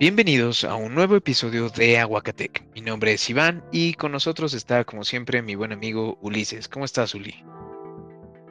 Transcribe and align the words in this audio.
Bienvenidos 0.00 0.64
a 0.64 0.76
un 0.76 0.94
nuevo 0.94 1.14
episodio 1.14 1.68
de 1.68 1.98
Aguacatec. 1.98 2.64
Mi 2.74 2.80
nombre 2.80 3.12
es 3.12 3.28
Iván 3.28 3.62
y 3.70 3.92
con 3.92 4.12
nosotros 4.12 4.54
está, 4.54 4.82
como 4.84 5.04
siempre, 5.04 5.42
mi 5.42 5.56
buen 5.56 5.72
amigo 5.72 6.16
Ulises. 6.22 6.68
¿Cómo 6.68 6.86
estás, 6.86 7.14
Uli? 7.14 7.44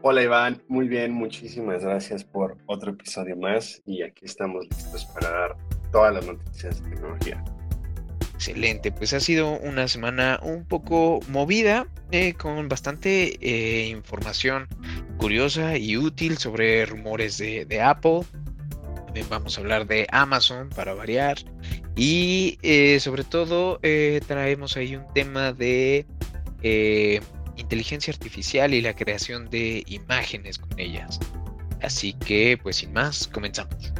Hola, 0.03 0.21
Iván. 0.21 0.61
Muy 0.67 0.87
bien, 0.87 1.11
muchísimas 1.11 1.83
gracias 1.83 2.23
por 2.23 2.55
otro 2.67 2.91
episodio 2.91 3.35
más 3.35 3.81
y 3.87 4.03
aquí 4.03 4.25
estamos 4.25 4.67
listos 4.69 5.05
para 5.05 5.31
dar 5.31 5.57
todas 5.91 6.13
las 6.13 6.27
noticias 6.27 6.83
de 6.83 6.91
tecnología. 6.91 7.43
Excelente, 8.35 8.91
pues 8.91 9.13
ha 9.13 9.19
sido 9.19 9.57
una 9.57 9.87
semana 9.87 10.39
un 10.43 10.65
poco 10.65 11.19
movida, 11.29 11.87
eh, 12.11 12.35
con 12.35 12.69
bastante 12.69 13.39
eh, 13.41 13.87
información 13.87 14.67
curiosa 15.17 15.79
y 15.79 15.97
útil 15.97 16.37
sobre 16.37 16.85
rumores 16.85 17.39
de, 17.39 17.65
de 17.65 17.81
Apple, 17.81 18.21
también 19.09 19.27
vamos 19.27 19.57
a 19.57 19.61
hablar 19.61 19.87
de 19.87 20.05
Amazon 20.11 20.69
para 20.69 20.93
variar. 20.93 21.39
Y 21.95 22.59
eh, 22.61 22.99
sobre 22.99 23.23
todo 23.23 23.79
eh, 23.81 24.21
traemos 24.27 24.77
ahí 24.77 24.95
un 24.95 25.11
tema 25.15 25.51
de 25.51 26.05
eh, 26.61 27.19
inteligencia 27.57 28.13
artificial 28.13 28.71
y 28.71 28.81
la 28.81 28.95
creación 28.95 29.49
de 29.49 29.83
imágenes 29.87 30.59
con 30.59 30.79
ellas. 30.79 31.19
Así 31.81 32.13
que, 32.13 32.59
pues 32.61 32.75
sin 32.75 32.93
más, 32.93 33.27
comenzamos. 33.27 33.91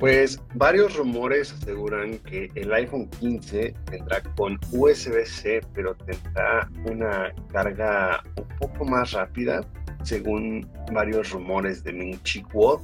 Pues 0.00 0.40
varios 0.54 0.96
rumores 0.96 1.52
aseguran 1.52 2.18
que 2.20 2.50
el 2.54 2.72
iPhone 2.72 3.10
15 3.20 3.74
vendrá 3.90 4.22
con 4.34 4.58
USB-C, 4.72 5.60
pero 5.74 5.94
tendrá 5.94 6.70
una 6.86 7.34
carga 7.52 8.22
un 8.36 8.48
poco 8.56 8.86
más 8.86 9.12
rápida, 9.12 9.60
según 10.02 10.66
varios 10.90 11.30
rumores 11.32 11.84
de 11.84 11.92
Ming 11.92 12.18
Chi 12.22 12.40
Kuo. 12.40 12.82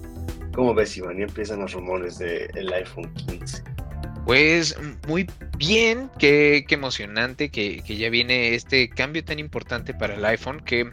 ¿Cómo 0.54 0.74
ves, 0.74 0.94
Iván? 0.98 1.16
Ya 1.16 1.24
empiezan 1.24 1.60
los 1.60 1.72
rumores 1.72 2.18
del 2.18 2.70
iPhone 2.74 3.10
15. 3.14 3.64
Pues 4.26 4.76
muy 5.08 5.26
bien, 5.56 6.10
qué, 6.18 6.66
emocionante 6.68 7.48
que, 7.48 7.80
ya 7.80 8.10
viene 8.10 8.54
este 8.54 8.90
cambio 8.90 9.24
tan 9.24 9.38
importante 9.38 9.94
para 9.94 10.16
el 10.16 10.24
iPhone 10.26 10.60
que, 10.60 10.90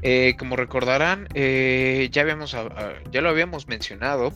eh, 0.00 0.34
como 0.38 0.56
recordarán, 0.56 1.28
eh, 1.34 2.08
ya, 2.10 2.22
habíamos, 2.22 2.56
ya 3.10 3.20
lo 3.20 3.28
habíamos 3.28 3.68
mencionado 3.68 4.32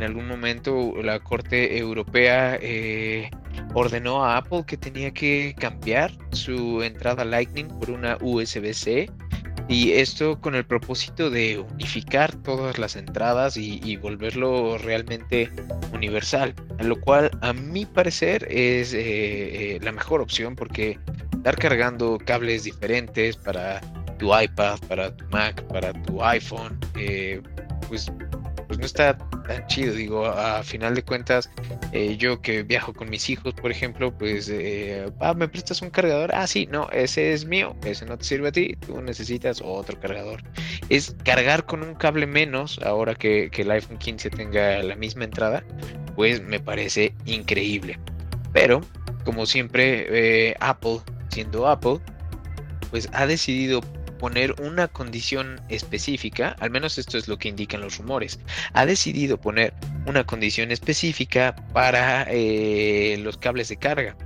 en 0.00 0.06
algún 0.06 0.26
momento 0.26 0.94
la 1.02 1.20
Corte 1.20 1.76
Europea 1.76 2.58
eh, 2.62 3.30
ordenó 3.74 4.24
a 4.24 4.38
Apple 4.38 4.64
que 4.66 4.78
tenía 4.78 5.10
que 5.10 5.54
cambiar 5.58 6.10
su 6.32 6.82
entrada 6.82 7.22
Lightning 7.22 7.68
por 7.68 7.90
una 7.90 8.16
USB-C 8.22 9.10
y 9.68 9.92
esto 9.92 10.40
con 10.40 10.54
el 10.54 10.64
propósito 10.64 11.28
de 11.28 11.58
unificar 11.58 12.34
todas 12.36 12.78
las 12.78 12.96
entradas 12.96 13.58
y, 13.58 13.96
volverlo 13.98 14.78
realmente 14.78 15.50
universal, 15.92 16.54
lo 16.78 16.98
cual 16.98 17.30
a 17.42 17.52
mi 17.52 17.84
parecer 17.84 18.48
es 18.50 18.94
eh, 18.94 19.74
eh, 19.74 19.80
la 19.82 19.92
mejor 19.92 20.22
opción 20.22 20.56
porque 20.56 20.98
estar 21.34 21.56
cargando 21.56 22.18
cables 22.24 22.64
diferentes 22.64 23.36
para 23.36 23.82
tu 24.18 24.34
iPad, 24.34 24.78
para 24.88 25.14
tu 25.14 25.26
Mac, 25.26 25.62
para 25.64 25.92
tu 25.92 26.24
iPhone, 26.24 26.80
pues 26.94 27.42
pues 27.86 28.10
no 28.80 28.86
está 28.86 29.16
tan 29.46 29.66
chido. 29.66 29.94
Digo, 29.94 30.26
a, 30.26 30.62
final 30.62 30.94
de 30.94 31.02
cuentas, 31.04 31.50
eh, 31.92 32.16
yo 32.16 32.40
que 32.40 32.62
viajo 32.62 32.92
con 32.92 33.08
mis 33.10 33.28
hijos, 33.30 33.54
por 33.54 33.70
ejemplo, 33.70 34.16
pues, 34.16 34.48
eh, 34.48 35.10
ah, 35.20 35.34
¿me 35.34 35.46
prestas 35.48 35.82
un 35.82 35.90
cargador? 35.90 36.34
Ah, 36.34 36.46
sí, 36.46 36.66
no, 36.70 36.88
ese 36.90 37.32
es 37.32 37.44
mío, 37.44 37.76
ese 37.84 38.06
no 38.06 38.18
te 38.18 38.24
sirve 38.24 38.48
a 38.48 38.52
ti, 38.52 38.76
tú 38.86 39.00
necesitas 39.02 39.62
otro 39.64 40.00
cargador. 40.00 40.42
Es 40.88 41.14
cargar 41.24 41.66
con 41.66 41.82
un 41.82 41.94
cable 41.94 42.26
menos, 42.26 42.80
ahora 42.84 43.14
que, 43.14 43.50
el 43.60 43.70
iPhone 43.70 43.98
15 43.98 44.30
tenga 44.30 44.82
la 44.82 44.96
misma 44.96 45.24
entrada, 45.24 45.62
pues 46.16 46.42
me 46.42 46.58
parece 46.58 47.12
increíble. 47.26 47.98
Pero, 48.54 48.80
como 49.24 49.44
siempre, 49.44 50.06
eh, 50.48 50.56
Apple, 50.60 51.00
siendo 51.28 51.68
Apple, 51.68 51.98
pues 52.90 53.08
ha 53.12 53.26
decidido 53.26 53.82
poner 54.20 54.54
una 54.60 54.86
condición 54.86 55.62
específica, 55.70 56.54
al 56.60 56.70
menos 56.70 56.98
esto 56.98 57.16
es 57.16 57.26
lo 57.26 57.38
que 57.38 57.48
indican 57.48 57.80
los 57.80 57.96
rumores, 57.96 58.38
ha 58.74 58.84
decidido 58.84 59.40
poner 59.40 59.72
una 60.06 60.24
condición 60.24 60.70
específica 60.70 61.56
para 61.72 62.26
eh, 62.28 63.18
los 63.22 63.38
cables 63.38 63.70
de 63.70 63.76
carga. 63.76 64.16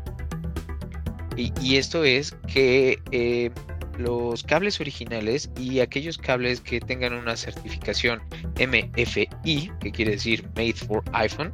Y, 1.36 1.76
esto 1.76 2.04
es 2.04 2.36
que 2.46 3.00
eh, 3.10 3.50
los 3.98 4.42
cables 4.44 4.80
originales 4.80 5.50
y 5.58 5.80
aquellos 5.80 6.18
cables 6.18 6.60
que 6.60 6.80
tengan 6.80 7.12
una 7.12 7.36
certificación 7.36 8.20
MFI, 8.56 9.72
que 9.80 9.92
quiere 9.92 10.12
decir 10.12 10.48
Made 10.56 10.74
for 10.74 11.02
iPhone, 11.12 11.52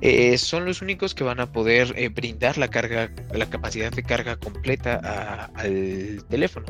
eh, 0.00 0.38
son 0.38 0.64
los 0.64 0.82
únicos 0.82 1.14
que 1.14 1.24
van 1.24 1.40
a 1.40 1.50
poder 1.50 2.10
brindar 2.10 2.58
la 2.58 2.68
carga, 2.68 3.10
la 3.32 3.46
capacidad 3.46 3.92
de 3.92 4.02
carga 4.02 4.36
completa 4.36 5.50
al 5.54 6.24
teléfono. 6.28 6.66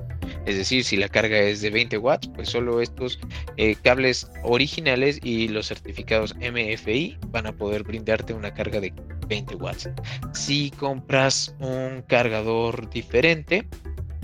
Es 0.46 0.56
decir, 0.56 0.84
si 0.84 0.96
la 0.96 1.08
carga 1.08 1.38
es 1.38 1.60
de 1.60 1.70
20 1.70 1.98
watts, 1.98 2.28
pues 2.28 2.48
solo 2.48 2.80
estos 2.80 3.18
eh, 3.56 3.76
cables 3.82 4.30
originales 4.42 5.20
y 5.22 5.48
los 5.48 5.68
certificados 5.68 6.34
MFI 6.36 7.18
van 7.28 7.46
a 7.46 7.52
poder 7.52 7.82
brindarte 7.82 8.32
una 8.32 8.52
carga 8.52 8.80
de 8.80 8.92
20 9.28 9.56
watts. 9.56 9.90
Si 10.32 10.70
compras 10.72 11.54
un 11.60 12.02
cargador 12.06 12.88
diferente, 12.90 13.66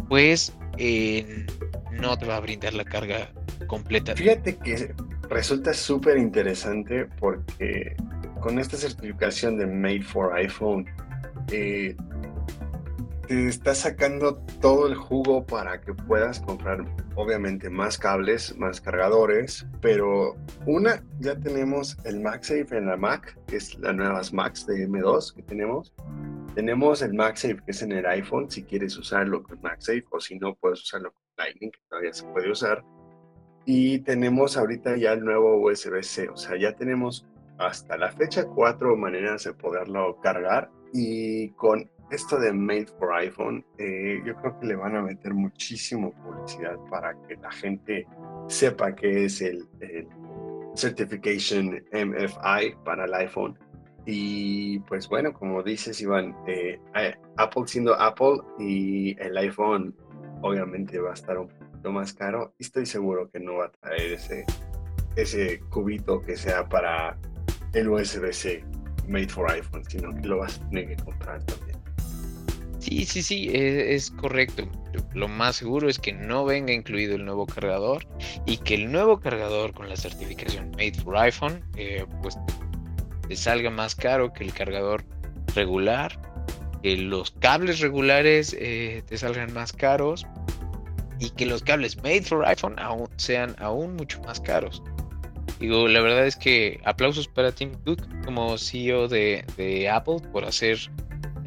pues 0.09 0.55
eh, 0.79 1.47
no 1.93 2.17
te 2.17 2.27
va 2.27 2.37
a 2.37 2.41
brindar 2.41 2.75
la 2.75 2.85
carga 2.85 3.31
completa. 3.67 4.17
Fíjate 4.17 4.57
que 4.57 4.95
resulta 5.29 5.75
súper 5.75 6.19
interesante 6.19 7.07
porque 7.19 7.95
con 8.47 8.61
esta 8.61 8.77
certificación 8.77 9.59
de 9.59 9.67
Made 9.67 10.05
for 10.05 10.33
iPhone, 10.35 10.87
eh, 11.51 11.97
te 13.27 13.49
está 13.49 13.75
sacando 13.75 14.37
todo 14.61 14.87
el 14.87 14.95
jugo 14.95 15.45
para 15.45 15.81
que 15.81 15.93
puedas 15.93 16.39
comprar, 16.39 16.85
obviamente, 17.17 17.69
más 17.69 17.99
cables, 17.99 18.57
más 18.57 18.81
cargadores, 18.81 19.67
pero 19.81 20.37
una, 20.65 21.03
ya 21.19 21.37
tenemos 21.37 21.97
el 22.05 22.21
MagSafe 22.21 22.77
en 22.77 22.87
la 22.87 22.97
Mac, 22.97 23.37
que 23.49 23.57
es 23.57 23.77
la 23.81 23.93
nueva 23.93 24.23
Max 24.33 24.65
de 24.65 24.89
M2 24.89 25.35
que 25.35 25.43
tenemos. 25.43 25.93
Tenemos 26.55 27.03
el 27.03 27.15
MagSafe 27.15 27.57
que 27.65 27.73
es 27.73 27.83
en 27.83 27.91
el 27.91 28.07
iPhone, 28.07 28.49
si 28.49 28.63
quieres 28.63 28.97
usarlo 28.97 29.43
con 29.43 29.61
MagSafe, 29.61 30.05
o 30.11 30.21
si 30.21 30.39
no, 30.39 30.55
puedes 30.55 30.83
usarlo 30.83 31.11
con 31.11 31.23
Lightning, 31.37 31.73
que 31.73 31.81
todavía 31.89 32.13
se 32.13 32.23
puede 32.27 32.49
usar. 32.49 32.85
Y 33.65 33.99
tenemos 34.03 34.57
ahorita 34.57 34.97
ya 34.97 35.15
el 35.15 35.25
nuevo 35.25 35.61
USB-C, 35.67 36.29
o 36.29 36.37
sea, 36.37 36.57
ya 36.57 36.77
tenemos 36.77 37.27
hasta 37.59 37.97
la 37.97 38.11
fecha 38.13 38.47
cuatro 38.47 38.97
maneras 38.97 39.45
de 39.45 39.55
poderlo 39.55 40.21
cargar 40.21 40.71
y 40.93 41.51
con 41.51 41.89
esto 42.11 42.39
de 42.39 42.53
Made 42.53 42.87
for 42.99 43.13
iPhone, 43.15 43.65
eh, 43.79 44.21
yo 44.25 44.37
creo 44.37 44.59
que 44.61 44.67
le 44.67 44.77
van 44.77 44.97
a 44.97 45.03
meter 45.03 45.35
muchísimo 45.35 46.13
publicidad 46.13 46.77
para 46.91 47.15
que 47.27 47.37
la 47.37 47.51
gente 47.51 48.07
sepa 48.47 48.95
que 48.95 49.25
es 49.25 49.43
el, 49.43 49.67
Certification 50.77 51.83
MFI 51.91 52.77
para 52.85 53.07
el 53.07 53.15
iPhone. 53.15 53.59
Y 54.05 54.79
pues 54.81 55.09
bueno, 55.09 55.33
como 55.33 55.63
dices, 55.63 56.01
Iván, 56.03 56.37
eh, 56.47 56.79
Apple 57.39 57.63
siendo 57.67 57.95
Apple 57.95 58.41
y 58.59 59.19
el 59.19 59.37
iPhone 59.39 59.97
obviamente 60.43 60.99
va 61.01 61.11
a 61.11 61.15
estar 61.15 61.39
un 61.39 61.49
poquito 61.49 61.91
más 61.91 62.13
caro. 62.13 62.53
Y 62.59 62.65
estoy 62.65 62.85
seguro 62.85 63.31
que 63.31 63.41
no 63.41 63.55
va 63.55 63.67
a 63.67 63.71
traer 63.71 64.13
ese, 64.13 64.45
ese 65.17 65.61
cubito 65.71 66.21
que 66.21 66.37
sea 66.37 66.69
para 66.69 67.19
el 67.77 67.89
USB-C 67.89 68.65
made 69.07 69.29
for 69.29 69.51
iPhone, 69.51 69.85
sino 69.89 70.15
que 70.15 70.27
lo 70.27 70.39
vas 70.39 70.59
a 70.59 70.69
tener 70.69 70.89
que 70.89 70.97
comprar 71.05 71.43
también. 71.45 71.77
Sí, 72.79 73.05
sí, 73.05 73.23
sí, 73.23 73.49
e, 73.49 73.95
es, 73.95 74.11
correcto. 74.11 74.69
Lo 75.13 75.29
más 75.29 75.57
seguro 75.57 75.89
es 75.89 75.99
que 75.99 76.13
no 76.13 76.45
venga 76.45 76.73
incluido 76.73 77.17
el 77.17 77.25
nuevo 77.25 77.47
cargador 77.47 78.07
y 78.47 78.59
que 78.59 78.75
el 78.75 78.93
nuevo 78.93 79.19
cargador 79.19 79.73
con 79.73 79.89
la 79.89 79.97
certificación 79.97 80.71
Made 80.73 80.95
for 80.95 81.17
iPhone, 81.17 81.65
eh, 81.77 82.05
pues 82.23 82.39
te 83.29 83.37
salga 83.37 83.71
más 83.71 83.95
caro 83.95 84.33
que 84.33 84.45
el 84.45 84.53
cargador 84.53 85.05
regular, 85.55 86.19
que 86.83 86.97
los 86.97 87.33
cables 87.33 87.81
regulares 87.81 88.57
eh, 88.59 89.03
te 89.07 89.19
salgan 89.19 89.53
más 89.53 89.73
caros 89.73 90.27
y 91.19 91.31
que 91.31 91.47
los 91.47 91.63
cables 91.63 91.97
Made 91.97 92.23
for 92.23 92.47
iPhone 92.47 92.77
sean 93.17 93.57
aún 93.59 93.97
mucho 93.97 94.21
más 94.23 94.41
caros. 94.41 94.83
Digo, 95.59 95.89
la 95.89 96.01
verdad 96.01 96.27
es 96.27 96.37
que 96.37 96.81
aplausos 96.85 97.29
para 97.29 97.53
Tim 97.53 97.73
Cook 97.85 98.03
como 98.25 98.59
CEO 98.59 99.09
de, 99.09 99.45
de 99.57 99.89
Apple 99.89 100.19
por 100.33 100.45
hacer 100.45 100.79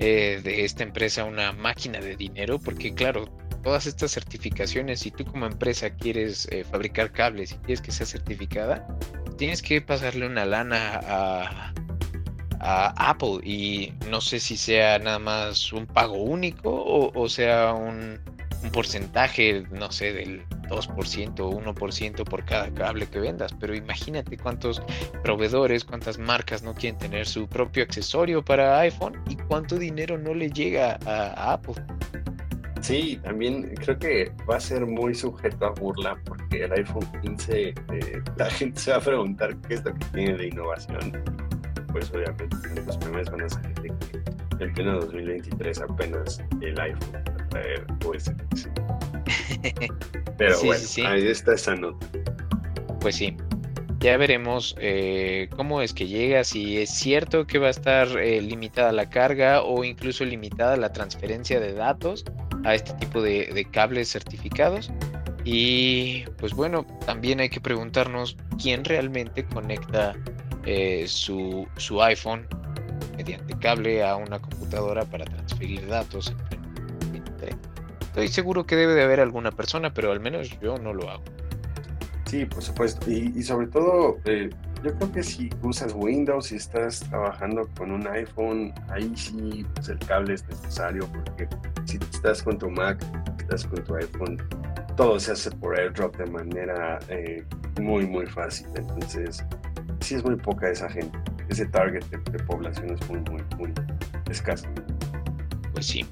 eh, 0.01 0.39
de 0.41 0.63
esta 0.63 0.83
empresa 0.83 1.25
una 1.25 1.51
máquina 1.51 1.99
de 1.99 2.15
dinero, 2.15 2.57
porque 2.57 2.93
claro, 2.93 3.25
todas 3.63 3.85
estas 3.85 4.11
certificaciones, 4.11 5.01
si 5.01 5.11
tú 5.11 5.25
como 5.25 5.45
empresa 5.45 5.89
quieres 5.89 6.47
eh, 6.51 6.63
fabricar 6.63 7.11
cables 7.11 7.51
y 7.51 7.55
quieres 7.55 7.81
que 7.81 7.91
sea 7.91 8.05
certificada, 8.05 8.87
tienes 9.37 9.61
que 9.61 9.81
pasarle 9.81 10.25
una 10.25 10.45
lana 10.45 11.01
a, 11.03 11.73
Apple. 12.61 13.39
Y 13.43 13.93
no 14.09 14.21
sé 14.21 14.39
si 14.39 14.55
sea 14.57 14.99
nada 14.99 15.19
más 15.19 15.71
un 15.71 15.85
pago 15.85 16.15
único 16.15 17.11
o, 17.13 17.29
sea 17.29 17.73
un, 17.73 18.19
porcentaje, 18.73 19.63
no 19.71 19.91
sé, 19.91 20.13
del, 20.13 20.43
2% 20.69 21.39
o 21.39 21.51
1% 21.51 22.23
por 22.23 22.45
cada 22.45 22.71
cable 22.73 23.07
que 23.07 23.19
vendas, 23.19 23.53
pero 23.59 23.75
imagínate 23.75 24.37
cuántos 24.37 24.81
proveedores, 25.23 25.83
cuántas 25.83 26.17
marcas 26.17 26.63
no 26.63 26.73
quieren 26.73 26.97
tener 26.97 27.27
su 27.27 27.47
propio 27.47 27.83
accesorio 27.83 28.43
para 28.43 28.79
iPhone 28.79 29.21
y 29.27 29.35
cuánto 29.35 29.77
dinero 29.77 30.17
no 30.17 30.33
le 30.33 30.49
llega 30.49 30.99
a, 31.05 31.53
Apple. 31.53 31.75
Sí, 32.81 33.19
también 33.23 33.73
creo 33.75 33.99
que 33.99 34.31
va 34.49 34.55
a 34.57 34.59
ser 34.59 34.85
muy 34.85 35.13
sujeto 35.13 35.65
a 35.65 35.71
burla 35.71 36.17
porque 36.25 36.63
el 36.63 36.71
iPhone 36.71 37.05
15, 37.21 37.69
eh, 37.69 37.73
la 38.37 38.49
gente 38.49 38.79
se 38.79 38.91
va 38.91 38.97
a 38.97 39.01
preguntar 39.01 39.55
qué 39.67 39.75
es 39.75 39.83
lo 39.83 39.93
que 39.93 40.05
tiene 40.13 40.37
de 40.37 40.47
innovación. 40.47 41.23
Pues 41.91 42.11
obviamente 42.11 42.55
los 42.85 42.97
primeros 42.97 43.29
van 43.31 43.41
a 43.41 43.49
salir 43.49 43.75
de 43.81 43.89
que 43.89 44.63
en 44.63 44.73
pleno 44.73 44.99
2023 44.99 45.81
apenas 45.81 46.41
el 46.61 46.79
iPhone 46.79 47.13
va 47.13 47.19
a 47.19 47.49
traer 47.49 47.85
USB-C. 48.05 48.88
Pero 50.37 50.59
bueno, 50.63 50.83
ahí 51.07 51.27
está 51.27 51.53
esa 51.53 51.75
nota. 51.75 52.07
Pues 52.99 53.15
sí, 53.15 53.35
ya 53.99 54.15
veremos 54.15 54.75
eh, 54.79 55.49
cómo 55.57 55.81
es 55.81 55.93
que 55.93 56.07
llega, 56.07 56.45
si 56.45 56.77
es 56.77 56.89
cierto 56.89 57.45
que 57.45 57.59
va 57.59 57.67
a 57.67 57.71
estar 57.71 58.07
eh, 58.17 58.41
limitada 58.41 58.93
la 58.93 59.09
carga 59.09 59.61
o 59.61 59.83
incluso 59.83 60.23
limitada 60.23 60.77
la 60.77 60.93
transferencia 60.93 61.59
de 61.59 61.73
datos 61.73 62.23
a 62.63 62.75
este 62.75 62.93
tipo 62.93 63.21
de, 63.21 63.67
cables 63.71 64.09
certificados. 64.09 64.89
Y 65.43 66.23
pues 66.37 66.53
bueno, 66.53 66.85
también 67.05 67.41
hay 67.41 67.49
que 67.49 67.59
preguntarnos 67.59 68.37
quién 68.61 68.85
realmente 68.85 69.45
conecta 69.45 70.15
eh, 70.65 71.05
su, 71.07 71.67
su, 71.77 72.01
iPhone 72.01 72.47
mediante 73.17 73.57
cable 73.59 74.03
a 74.03 74.15
una 74.15 74.39
computadora 74.39 75.03
para 75.03 75.25
transferir 75.25 75.85
datos. 75.87 76.33
Estoy 78.09 78.27
seguro 78.27 78.65
que 78.65 78.75
debe 78.75 78.95
de 78.95 79.03
haber 79.03 79.19
alguna 79.19 79.51
persona, 79.51 79.93
pero 79.93 80.11
al 80.11 80.19
menos 80.19 80.59
yo 80.59 80.79
no 80.79 80.93
lo 80.93 81.09
hago. 81.09 81.23
Sí, 82.25 82.45
por 82.45 82.63
supuesto. 82.63 83.09
Y, 83.09 83.41
sobre 83.43 83.67
todo, 83.67 84.17
eh, 84.25 84.49
yo 84.83 84.93
creo 84.95 85.11
que 85.11 85.23
si 85.23 85.49
usas 85.61 85.93
Windows 85.95 86.51
y 86.51 86.55
estás 86.55 87.01
trabajando 87.01 87.67
con 87.77 87.91
un 87.91 88.07
iPhone, 88.07 88.73
ahí 88.89 89.11
sí 89.15 89.65
pues 89.75 89.89
el 89.89 89.99
cable 89.99 90.33
es 90.33 90.47
necesario 90.47 91.07
porque 91.07 91.47
si 91.85 91.97
estás 92.11 92.41
con 92.41 92.57
tu 92.57 92.69
Mac, 92.69 92.99
estás 93.39 93.65
con 93.65 93.83
tu 93.83 93.95
iPhone, 93.95 94.37
todo 94.95 95.19
se 95.19 95.31
hace 95.31 95.51
por 95.51 95.79
AirDrop 95.79 96.17
de 96.17 96.25
manera 96.25 96.99
eh, 97.09 97.43
muy, 97.79 98.07
muy 98.07 98.25
fácil. 98.25 98.67
Entonces, 98.75 99.45
sí 100.01 100.15
es 100.15 100.23
muy 100.23 100.35
poca 100.35 100.69
esa 100.69 100.89
gente. 100.89 101.17
Ese 101.47 101.65
target 101.67 102.03
de, 102.05 102.17
de 102.31 102.43
población 102.43 102.89
es 102.91 103.09
muy, 103.09 103.19
muy, 103.21 103.43
muy 103.57 103.73
escaso. 104.29 104.67
Pues 105.73 105.85
sí. 105.85 106.05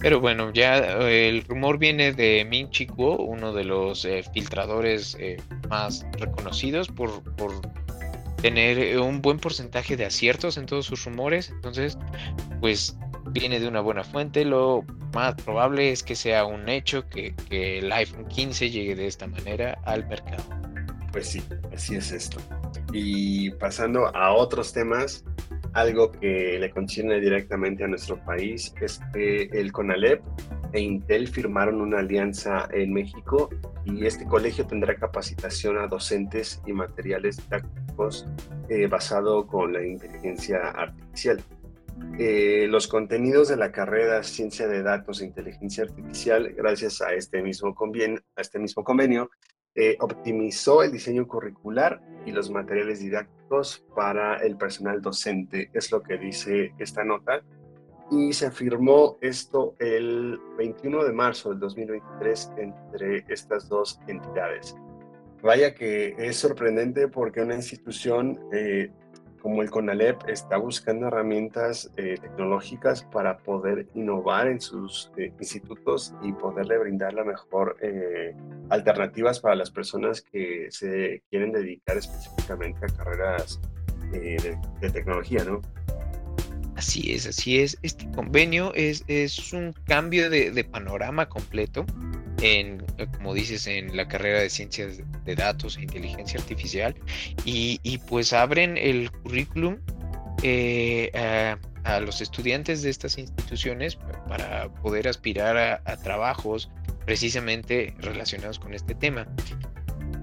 Pero 0.00 0.20
bueno, 0.20 0.52
ya 0.52 0.78
eh, 0.78 1.28
el 1.28 1.44
rumor 1.44 1.78
viene 1.78 2.12
de 2.12 2.46
Min 2.48 2.70
Chi 2.70 2.86
Kuo, 2.86 3.16
uno 3.16 3.52
de 3.52 3.64
los 3.64 4.04
eh, 4.04 4.22
filtradores 4.32 5.16
eh, 5.18 5.36
más 5.68 6.06
reconocidos 6.12 6.88
por, 6.88 7.22
por, 7.36 7.52
tener 8.42 9.00
un 9.00 9.22
buen 9.22 9.38
porcentaje 9.38 9.96
de 9.96 10.04
aciertos 10.04 10.58
en 10.58 10.66
todos 10.66 10.86
sus 10.86 11.04
rumores. 11.04 11.50
Entonces, 11.50 11.98
pues 12.60 12.96
viene 13.30 13.58
de 13.58 13.66
una 13.66 13.80
buena 13.80 14.04
fuente. 14.04 14.44
Lo 14.44 14.84
más 15.14 15.34
probable 15.36 15.90
es 15.90 16.02
que 16.02 16.14
sea 16.14 16.44
un 16.44 16.68
hecho 16.68 17.08
que, 17.08 17.34
que 17.48 17.78
el 17.78 17.90
iPhone 17.90 18.26
15 18.28 18.70
llegue 18.70 18.94
de 18.94 19.06
esta 19.06 19.26
manera 19.26 19.78
al 19.84 20.06
mercado. 20.06 20.44
Pues 21.10 21.28
sí, 21.28 21.42
así 21.72 21.96
es 21.96 22.12
esto. 22.12 22.38
Y 22.92 23.50
pasando 23.52 24.14
a 24.14 24.32
otros 24.34 24.72
temas, 24.72 25.24
algo 25.76 26.10
que 26.10 26.58
le 26.58 26.70
concierne 26.70 27.20
directamente 27.20 27.84
a 27.84 27.86
nuestro 27.86 28.16
país 28.24 28.72
es 28.80 28.98
que 29.12 29.42
el 29.52 29.72
CONALEP 29.72 30.22
e 30.72 30.80
Intel 30.80 31.28
firmaron 31.28 31.82
una 31.82 31.98
alianza 31.98 32.66
en 32.72 32.94
México 32.94 33.50
y 33.84 34.06
este 34.06 34.24
colegio 34.24 34.66
tendrá 34.66 34.96
capacitación 34.96 35.76
a 35.76 35.86
docentes 35.86 36.62
y 36.66 36.72
materiales 36.72 37.36
didácticos 37.36 38.26
eh, 38.70 38.86
basado 38.86 39.46
con 39.46 39.74
la 39.74 39.86
inteligencia 39.86 40.70
artificial. 40.70 41.42
Eh, 42.18 42.66
los 42.70 42.88
contenidos 42.88 43.48
de 43.48 43.56
la 43.56 43.70
carrera 43.70 44.22
Ciencia 44.22 44.66
de 44.68 44.82
Datos 44.82 45.20
e 45.20 45.26
Inteligencia 45.26 45.84
Artificial, 45.84 46.54
gracias 46.56 47.02
a 47.02 47.12
este 47.12 47.42
mismo, 47.42 47.74
este 48.34 48.58
mismo 48.58 48.82
convenio, 48.82 49.30
eh, 49.76 49.96
optimizó 50.00 50.82
el 50.82 50.90
diseño 50.90 51.28
curricular 51.28 52.00
y 52.24 52.32
los 52.32 52.50
materiales 52.50 53.00
didácticos 53.00 53.84
para 53.94 54.36
el 54.38 54.56
personal 54.56 55.02
docente, 55.02 55.70
es 55.72 55.92
lo 55.92 56.02
que 56.02 56.16
dice 56.16 56.72
esta 56.78 57.04
nota. 57.04 57.42
Y 58.10 58.32
se 58.32 58.50
firmó 58.50 59.18
esto 59.20 59.74
el 59.78 60.40
21 60.56 61.04
de 61.04 61.12
marzo 61.12 61.50
del 61.50 61.58
2023 61.58 62.52
entre 62.56 63.24
estas 63.28 63.68
dos 63.68 64.00
entidades. 64.06 64.76
Vaya 65.42 65.74
que 65.74 66.14
es 66.18 66.36
sorprendente 66.36 67.08
porque 67.08 67.42
una 67.42 67.56
institución 67.56 68.38
eh, 68.52 68.90
como 69.46 69.62
el 69.62 69.70
CONALEP 69.70 70.28
está 70.28 70.56
buscando 70.56 71.06
herramientas 71.06 71.92
eh, 71.96 72.16
tecnológicas 72.20 73.04
para 73.04 73.38
poder 73.38 73.86
innovar 73.94 74.48
en 74.48 74.60
sus 74.60 75.12
eh, 75.16 75.32
institutos 75.38 76.12
y 76.20 76.32
poderle 76.32 76.76
brindar 76.78 77.14
la 77.14 77.22
mejor 77.22 77.76
eh, 77.80 78.34
alternativas 78.70 79.38
para 79.38 79.54
las 79.54 79.70
personas 79.70 80.20
que 80.20 80.66
se 80.70 81.22
quieren 81.30 81.52
dedicar 81.52 81.96
específicamente 81.96 82.86
a 82.86 82.88
carreras 82.88 83.60
de, 84.10 84.58
tecnología, 84.92 85.44
¿no? 85.44 85.60
Así 86.76 87.12
es, 87.12 87.26
así 87.26 87.58
es. 87.58 87.78
Este 87.82 88.10
convenio 88.10 88.72
es, 88.74 89.04
es 89.08 89.52
un 89.52 89.74
cambio 89.86 90.28
de, 90.28 90.50
de 90.50 90.64
panorama 90.64 91.28
completo 91.28 91.86
en, 92.42 92.84
eh, 92.98 93.06
como 93.16 93.34
dices, 93.34 93.66
en 93.66 93.96
la 93.96 94.08
carrera 94.08 94.40
de 94.40 94.50
ciencias 94.50 94.98
de 95.24 95.34
datos 95.34 95.76
e 95.76 95.82
inteligencia 95.82 96.40
artificial 96.40 96.94
y, 97.44 97.98
pues 98.08 98.32
abren 98.32 98.76
el 98.76 99.10
currículum 99.10 99.78
eh, 100.42 101.10
a, 101.84 102.00
los 102.00 102.20
estudiantes 102.20 102.82
de 102.82 102.90
estas 102.90 103.16
instituciones 103.18 103.96
para 104.28 104.68
poder 104.82 105.08
aspirar 105.08 105.80
a, 105.84 105.96
trabajos 105.98 106.70
precisamente 107.04 107.94
relacionados 107.98 108.58
con 108.58 108.74
este 108.74 108.94
tema. 108.94 109.26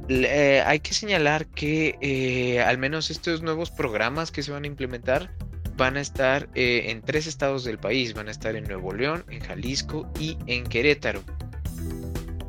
Eh, 0.09 0.61
hay 0.65 0.81
que 0.81 0.93
señalar 0.93 1.45
que 1.47 2.61
al 2.65 2.77
menos 2.77 3.09
estos 3.09 3.41
nuevos 3.41 3.71
programas 3.71 4.31
que 4.31 4.43
se 4.43 4.51
van 4.51 4.65
a 4.65 4.67
implementar 4.67 5.31
van 5.75 5.97
a 5.97 6.01
estar 6.01 6.49
en 6.55 7.01
tres 7.01 7.27
estados 7.27 7.63
del 7.63 7.77
país, 7.77 8.13
van 8.13 8.27
a 8.27 8.31
estar 8.31 8.55
en 8.55 8.65
Nuevo 8.65 8.93
León, 8.93 9.25
en 9.29 9.39
Jalisco 9.41 10.11
y 10.19 10.37
en 10.47 10.63
Querétaro. 10.65 11.21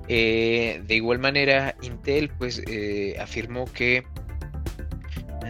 Eh, 0.08 0.82
de 0.86 0.94
igual 0.96 1.18
manera, 1.18 1.74
Intel 1.82 2.28
pues 2.28 2.62
eh, 2.66 3.16
afirmó 3.18 3.64
que 3.72 4.04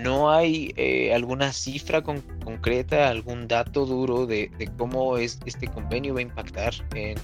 no 0.02 0.30
hay 0.30 0.72
eh, 0.76 1.12
alguna 1.12 1.52
cifra 1.52 2.02
concreta, 2.02 3.08
algún 3.08 3.48
dato 3.48 3.86
duro 3.86 4.26
de, 4.26 4.50
cómo 4.76 5.16
es, 5.16 5.40
este 5.46 5.66
convenio 5.66 6.14
va 6.14 6.20
a 6.20 6.22
impactar 6.22 6.74
en, 6.94 7.16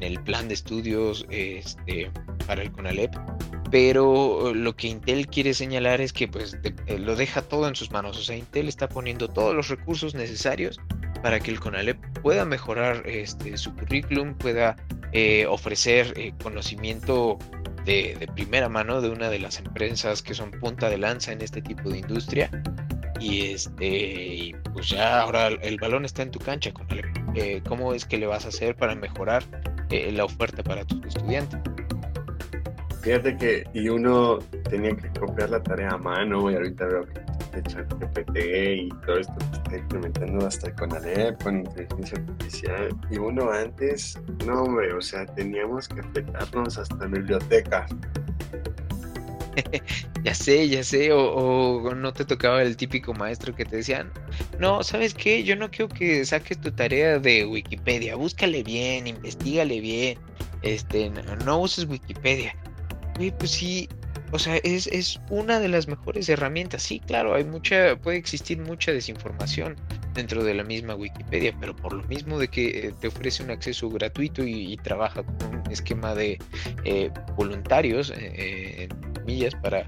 el 0.00 0.20
plan 0.22 0.48
de 0.48 0.54
estudios 0.54 1.26
este, 1.28 2.10
para 2.48 2.62
el 2.62 2.72
CONALEP. 2.72 3.14
Pero 3.70 4.54
lo 4.54 4.74
que 4.74 4.88
Intel 4.88 5.28
quiere 5.28 5.52
señalar 5.52 6.00
es 6.00 6.12
que 6.12 6.26
pues 6.26 6.56
lo 6.98 7.14
deja 7.14 7.42
todo 7.42 7.68
en 7.68 7.76
sus 7.76 7.92
manos. 7.92 8.18
O 8.18 8.22
sea, 8.22 8.34
Intel 8.34 8.66
está 8.66 8.88
poniendo 8.88 9.28
todos 9.28 9.54
los 9.54 9.68
recursos 9.68 10.14
necesarios 10.14 10.80
para 11.22 11.38
que 11.38 11.50
el 11.50 11.60
CONALEP 11.60 11.98
pueda 12.22 12.44
mejorar 12.44 13.02
este, 13.06 13.56
su 13.58 13.74
currículum, 13.74 14.34
pueda 14.34 14.76
eh, 15.12 15.46
ofrecer 15.46 16.14
eh, 16.16 16.32
conocimiento 16.42 17.38
de, 17.84 18.28
primera 18.34 18.68
mano 18.68 19.02
de 19.02 19.10
una 19.10 19.28
de 19.28 19.38
las 19.38 19.58
empresas 19.58 20.22
que 20.22 20.32
son 20.32 20.50
punta 20.50 20.88
de 20.88 20.96
lanza 20.96 21.32
en 21.32 21.42
este 21.42 21.60
tipo 21.60 21.90
de 21.90 21.98
industria. 21.98 22.50
Y 23.20 23.48
este, 23.50 24.56
pues 24.72 24.88
ya 24.88 25.20
ahora 25.20 25.48
el 25.48 25.76
balón 25.76 26.06
está 26.06 26.22
en 26.22 26.30
tu 26.30 26.38
cancha 26.38 26.72
con 26.72 26.86
eh, 27.34 27.60
¿Cómo 27.68 27.92
es 27.92 28.06
que 28.06 28.16
le 28.16 28.26
vas 28.26 28.46
a 28.46 28.48
hacer 28.48 28.74
para 28.76 28.94
mejorar 28.94 29.44
la 29.90 30.24
oferta 30.24 30.62
para 30.62 30.84
tus 30.84 31.04
estudiantes? 31.06 31.60
Fíjate 33.08 33.38
que 33.38 33.64
y 33.72 33.88
uno 33.88 34.38
tenía 34.68 34.94
que 34.94 35.08
copiar 35.18 35.48
la 35.48 35.62
tarea 35.62 35.92
a 35.92 35.96
mano 35.96 36.50
y 36.50 36.54
ahorita 36.56 36.84
veo 36.84 37.06
que 37.06 37.62
ChatGPT 37.62 38.36
y 38.36 38.88
todo 39.06 39.16
esto 39.16 39.32
que 39.38 39.56
está 39.56 39.76
implementando 39.78 40.46
hasta 40.46 40.74
con 40.74 40.94
Alep, 40.94 41.42
con 41.42 41.60
inteligencia 41.60 42.18
artificial. 42.18 42.94
Y 43.10 43.16
uno 43.16 43.50
antes, 43.50 44.20
no 44.44 44.64
hombre, 44.64 44.92
o 44.92 45.00
sea, 45.00 45.24
teníamos 45.24 45.88
que 45.88 46.00
afectarnos 46.00 46.76
hasta 46.76 47.06
bibliotecas. 47.06 47.90
ya 50.22 50.34
sé, 50.34 50.68
ya 50.68 50.84
sé, 50.84 51.10
o, 51.10 51.94
no 51.94 52.12
te 52.12 52.26
tocaba 52.26 52.60
el 52.62 52.76
típico 52.76 53.14
maestro 53.14 53.54
que 53.54 53.64
te 53.64 53.76
decían, 53.76 54.12
no, 54.58 54.82
¿sabes 54.82 55.14
qué? 55.14 55.44
Yo 55.44 55.56
no 55.56 55.70
quiero 55.70 55.88
que 55.88 56.26
saques 56.26 56.60
tu 56.60 56.70
tarea 56.72 57.18
de 57.18 57.46
Wikipedia, 57.46 58.16
búscale 58.16 58.62
bien, 58.62 59.06
investigale 59.06 59.80
bien, 59.80 60.18
este, 60.60 61.10
no, 61.46 61.60
uses 61.62 61.88
Wikipedia. 61.88 62.54
Pues 63.38 63.50
sí, 63.50 63.88
o 64.30 64.38
sea, 64.38 64.56
es, 64.58 64.86
es, 64.88 65.20
una 65.30 65.58
de 65.60 65.68
las 65.68 65.88
mejores 65.88 66.28
herramientas. 66.28 66.82
Sí, 66.82 67.00
claro, 67.00 67.34
hay 67.34 67.44
mucha, 67.44 67.96
puede 67.96 68.18
existir 68.18 68.58
mucha 68.58 68.92
desinformación, 68.92 69.76
dentro 70.14 70.44
de 70.44 70.54
la 70.54 70.64
misma 70.64 70.94
Wikipedia, 70.94 71.54
pero 71.60 71.74
por 71.74 71.92
lo 71.92 72.02
mismo 72.04 72.38
de 72.38 72.48
que 72.48 72.68
eh, 72.68 72.94
te 73.00 73.08
ofrece 73.08 73.42
un 73.42 73.50
acceso 73.50 73.88
gratuito 73.88 74.44
y, 74.44 74.76
trabaja 74.78 75.22
con 75.22 75.56
un 75.56 75.70
esquema 75.70 76.14
de 76.14 76.38
eh, 76.84 77.10
voluntarios, 77.36 78.12
en 78.16 78.88
millas, 79.24 79.54
para 79.56 79.86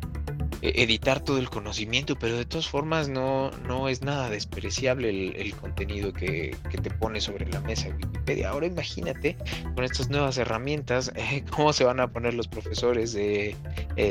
editar 0.63 1.21
todo 1.21 1.39
el 1.39 1.49
conocimiento, 1.49 2.19
pero 2.19 2.37
de 2.37 2.45
todas 2.45 2.69
formas 2.69 3.09
no, 3.09 3.51
no 3.67 3.89
es 3.89 4.03
nada 4.03 4.31
despreciable 4.31 5.11
el, 5.11 5.55
contenido 5.55 6.13
que, 6.13 6.57
te 6.71 6.91
pone 6.91 7.21
sobre 7.21 7.47
la 7.47 7.61
mesa 7.61 7.89
Wikipedia. 7.89 8.51
Ahora 8.51 8.67
imagínate 8.67 9.37
con 9.75 9.85
estas 9.85 10.09
nuevas 10.09 10.39
herramientas, 10.39 11.13
cómo 11.51 11.73
se 11.73 11.85
van 11.85 12.01
a 12.01 12.09
poner 12.09 12.35
los 12.35 12.49
profesores 12.49 13.13
de 13.13 13.57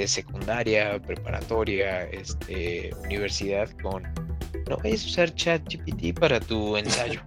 secundaria, 0.06 1.02
preparatoria, 1.02 2.04
este, 2.04 2.92
universidad 3.06 3.70
con 3.82 4.04
no 4.70 4.78
vayas 4.78 5.04
a 5.04 5.08
usar 5.08 5.36
ChatGPT 5.36 6.20
para 6.20 6.40
tu 6.40 6.78
ensayo. 6.78 7.22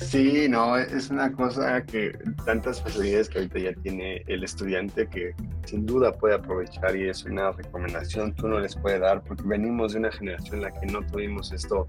Sí, 0.00 0.48
no, 0.48 0.76
es 0.76 1.10
una 1.10 1.32
cosa 1.32 1.82
que 1.84 2.16
tantas 2.44 2.82
facilidades 2.82 3.28
que 3.28 3.38
ahorita 3.38 3.58
ya 3.58 3.72
tiene 3.82 4.22
el 4.26 4.44
estudiante 4.44 5.06
que 5.08 5.34
sin 5.64 5.84
duda 5.84 6.12
puede 6.12 6.34
aprovechar 6.36 6.96
y 6.96 7.08
es 7.08 7.24
una 7.24 7.52
recomendación 7.52 8.32
que 8.32 8.46
uno 8.46 8.60
les 8.60 8.76
puede 8.76 8.98
dar 8.98 9.22
porque 9.22 9.42
venimos 9.44 9.92
de 9.92 10.00
una 10.00 10.12
generación 10.12 10.56
en 10.56 10.62
la 10.62 10.72
que 10.72 10.86
no 10.86 11.04
tuvimos 11.06 11.52
esto 11.52 11.84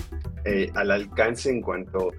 eh, 0.45 0.71
al 0.75 0.91
alcance 0.91 1.49
en 1.49 1.61
cuanto 1.61 2.11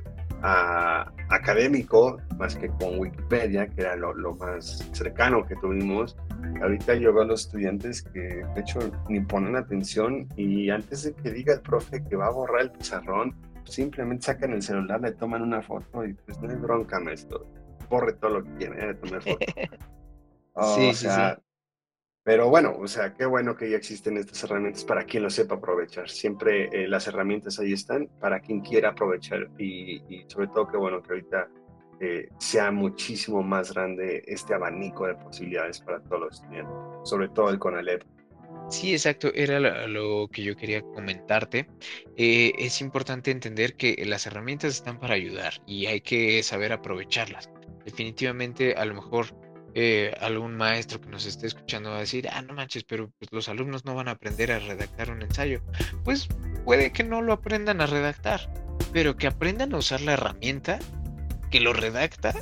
a 0.43 1.11
académico, 1.31 2.21
más 2.39 2.55
que 2.55 2.69
con 2.69 2.99
Wikipedia, 2.99 3.67
que 3.67 3.83
era 3.83 3.97
lo, 3.97 4.15
lo 4.15 4.35
más 4.37 4.89
cercano 4.93 5.45
que 5.45 5.57
tuvimos. 5.57 6.17
Ahorita 6.63 6.95
yo 6.95 7.13
veo 7.13 7.23
a 7.23 7.27
los 7.27 7.47
estudiantes 7.47 8.03
que 8.03 8.21
de 8.21 8.61
hecho 8.61 8.79
ni 9.09 9.21
ponen 9.21 9.57
atención 9.57 10.29
y 10.37 10.71
antes 10.71 11.03
de 11.03 11.15
que 11.15 11.31
diga 11.31 11.55
el 11.55 11.61
profe 11.61 12.03
que 12.05 12.17
va 12.17 12.27
a 12.27 12.31
borrar 12.31 12.63
el 12.63 12.71
pizarrón, 12.71 13.35
simplemente 13.73 14.27
sacan 14.27 14.53
el 14.53 14.63
celular, 14.63 15.01
le 15.01 15.13
toman 15.13 15.43
una 15.43 15.63
foto 15.63 16.05
y 16.05 16.15
pues 16.15 16.41
no 16.41 16.51
hay 16.51 16.57
bronca, 16.57 17.01
maestro. 17.01 17.47
Borre 17.89 18.15
todo 18.15 18.41
lo 18.41 18.45
que 18.45 18.51
tiene 18.53 18.87
de 18.87 18.95
tomar 18.95 19.23
foto. 19.23 19.39
sí, 20.77 20.95
sí, 20.95 21.09
sí. 21.09 21.21
Pero 22.25 22.51
bueno, 22.51 22.77
o 22.79 22.87
sea, 22.87 23.15
qué 23.15 23.25
bueno 23.25 23.57
que 23.57 23.71
ya 23.71 23.79
existen 23.79 24.19
estas 24.19 24.45
herramientas 24.45 24.85
para 24.85 25.05
quien 25.05 25.23
lo 25.23 25.31
sepa 25.31 25.55
aprovechar. 25.55 26.11
Siempre 26.11 26.69
eh, 26.73 26.87
las 26.87 27.07
herramientas 27.07 27.59
ahí 27.59 27.73
están 27.73 28.09
para 28.21 28.41
quien 28.41 28.61
quiera 28.61 28.91
aprovechar 28.91 29.49
y, 29.57 30.03
y 30.15 30.25
sobre 30.27 30.49
todo 30.49 30.69
qué 30.69 30.77
bueno 30.77 31.03
que 31.03 31.13
ahorita 31.13 31.49
eh, 32.01 32.29
sea 32.39 32.71
muchísimo 32.71 33.43
más 33.43 33.73
grande 33.73 34.23
este 34.27 34.55
abanico 34.55 35.07
de 35.07 35.17
posibilidades 35.17 35.81
para 35.81 36.01
todos 36.01 36.21
los 36.21 36.35
estudiantes, 36.35 36.75
sobre 37.03 37.29
todo 37.31 37.51
el 37.51 37.59
CONALEP. 37.59 38.05
Sí, 38.71 38.93
exacto, 38.93 39.33
era 39.35 39.59
lo, 39.87 40.29
que 40.29 40.43
yo 40.43 40.55
quería 40.55 40.83
comentarte. 40.83 41.67
Eh, 42.17 42.53
es 42.59 42.81
importante 42.83 43.31
entender 43.31 43.77
que 43.77 44.05
las 44.07 44.27
herramientas 44.27 44.75
están 44.75 45.01
para 45.01 45.15
ayudar 45.15 45.55
y 45.67 45.87
hay 45.87 46.03
que 46.03 46.43
saber 46.43 46.73
aprovecharlas. 46.73 47.51
Definitivamente, 47.87 48.75
a 48.75 48.85
lo 48.85 48.95
mejor 48.95 49.35
eh, 49.75 50.15
algún 50.21 50.57
maestro 50.57 51.01
que 51.01 51.09
nos 51.09 51.25
esté 51.25 51.47
escuchando 51.47 51.91
va 51.91 51.97
a 51.97 52.01
decir, 52.01 52.29
ah, 52.31 52.43
no 52.43 52.53
manches, 52.53 52.85
pero 52.85 53.11
pues, 53.19 53.33
los 53.33 53.49
alumnos 53.49 53.87
no 53.87 53.95
van 53.95 54.09
a 54.09 54.13
aprender 54.13 54.53
a 54.53 54.59
redactar 54.59 55.11
un 55.11 55.23
ensayo. 55.23 55.63
Pues 56.05 56.29
puede 56.65 56.93
que 56.93 57.05
no 57.05 57.23
lo 57.23 57.33
aprendan 57.33 57.81
a 57.81 57.87
redactar, 57.87 58.53
pero 58.93 59.17
que 59.17 59.29
aprendan 59.29 59.73
a 59.73 59.79
usar 59.79 60.03
la 60.03 60.13
herramienta 60.13 60.79
que 61.51 61.61
lo 61.61 61.73
redacta, 61.73 62.35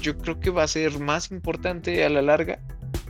yo 0.00 0.16
creo 0.18 0.38
que 0.38 0.50
va 0.50 0.62
a 0.62 0.68
ser 0.68 0.98
más 1.00 1.32
importante 1.32 2.04
a 2.04 2.08
la 2.08 2.22
larga 2.22 2.60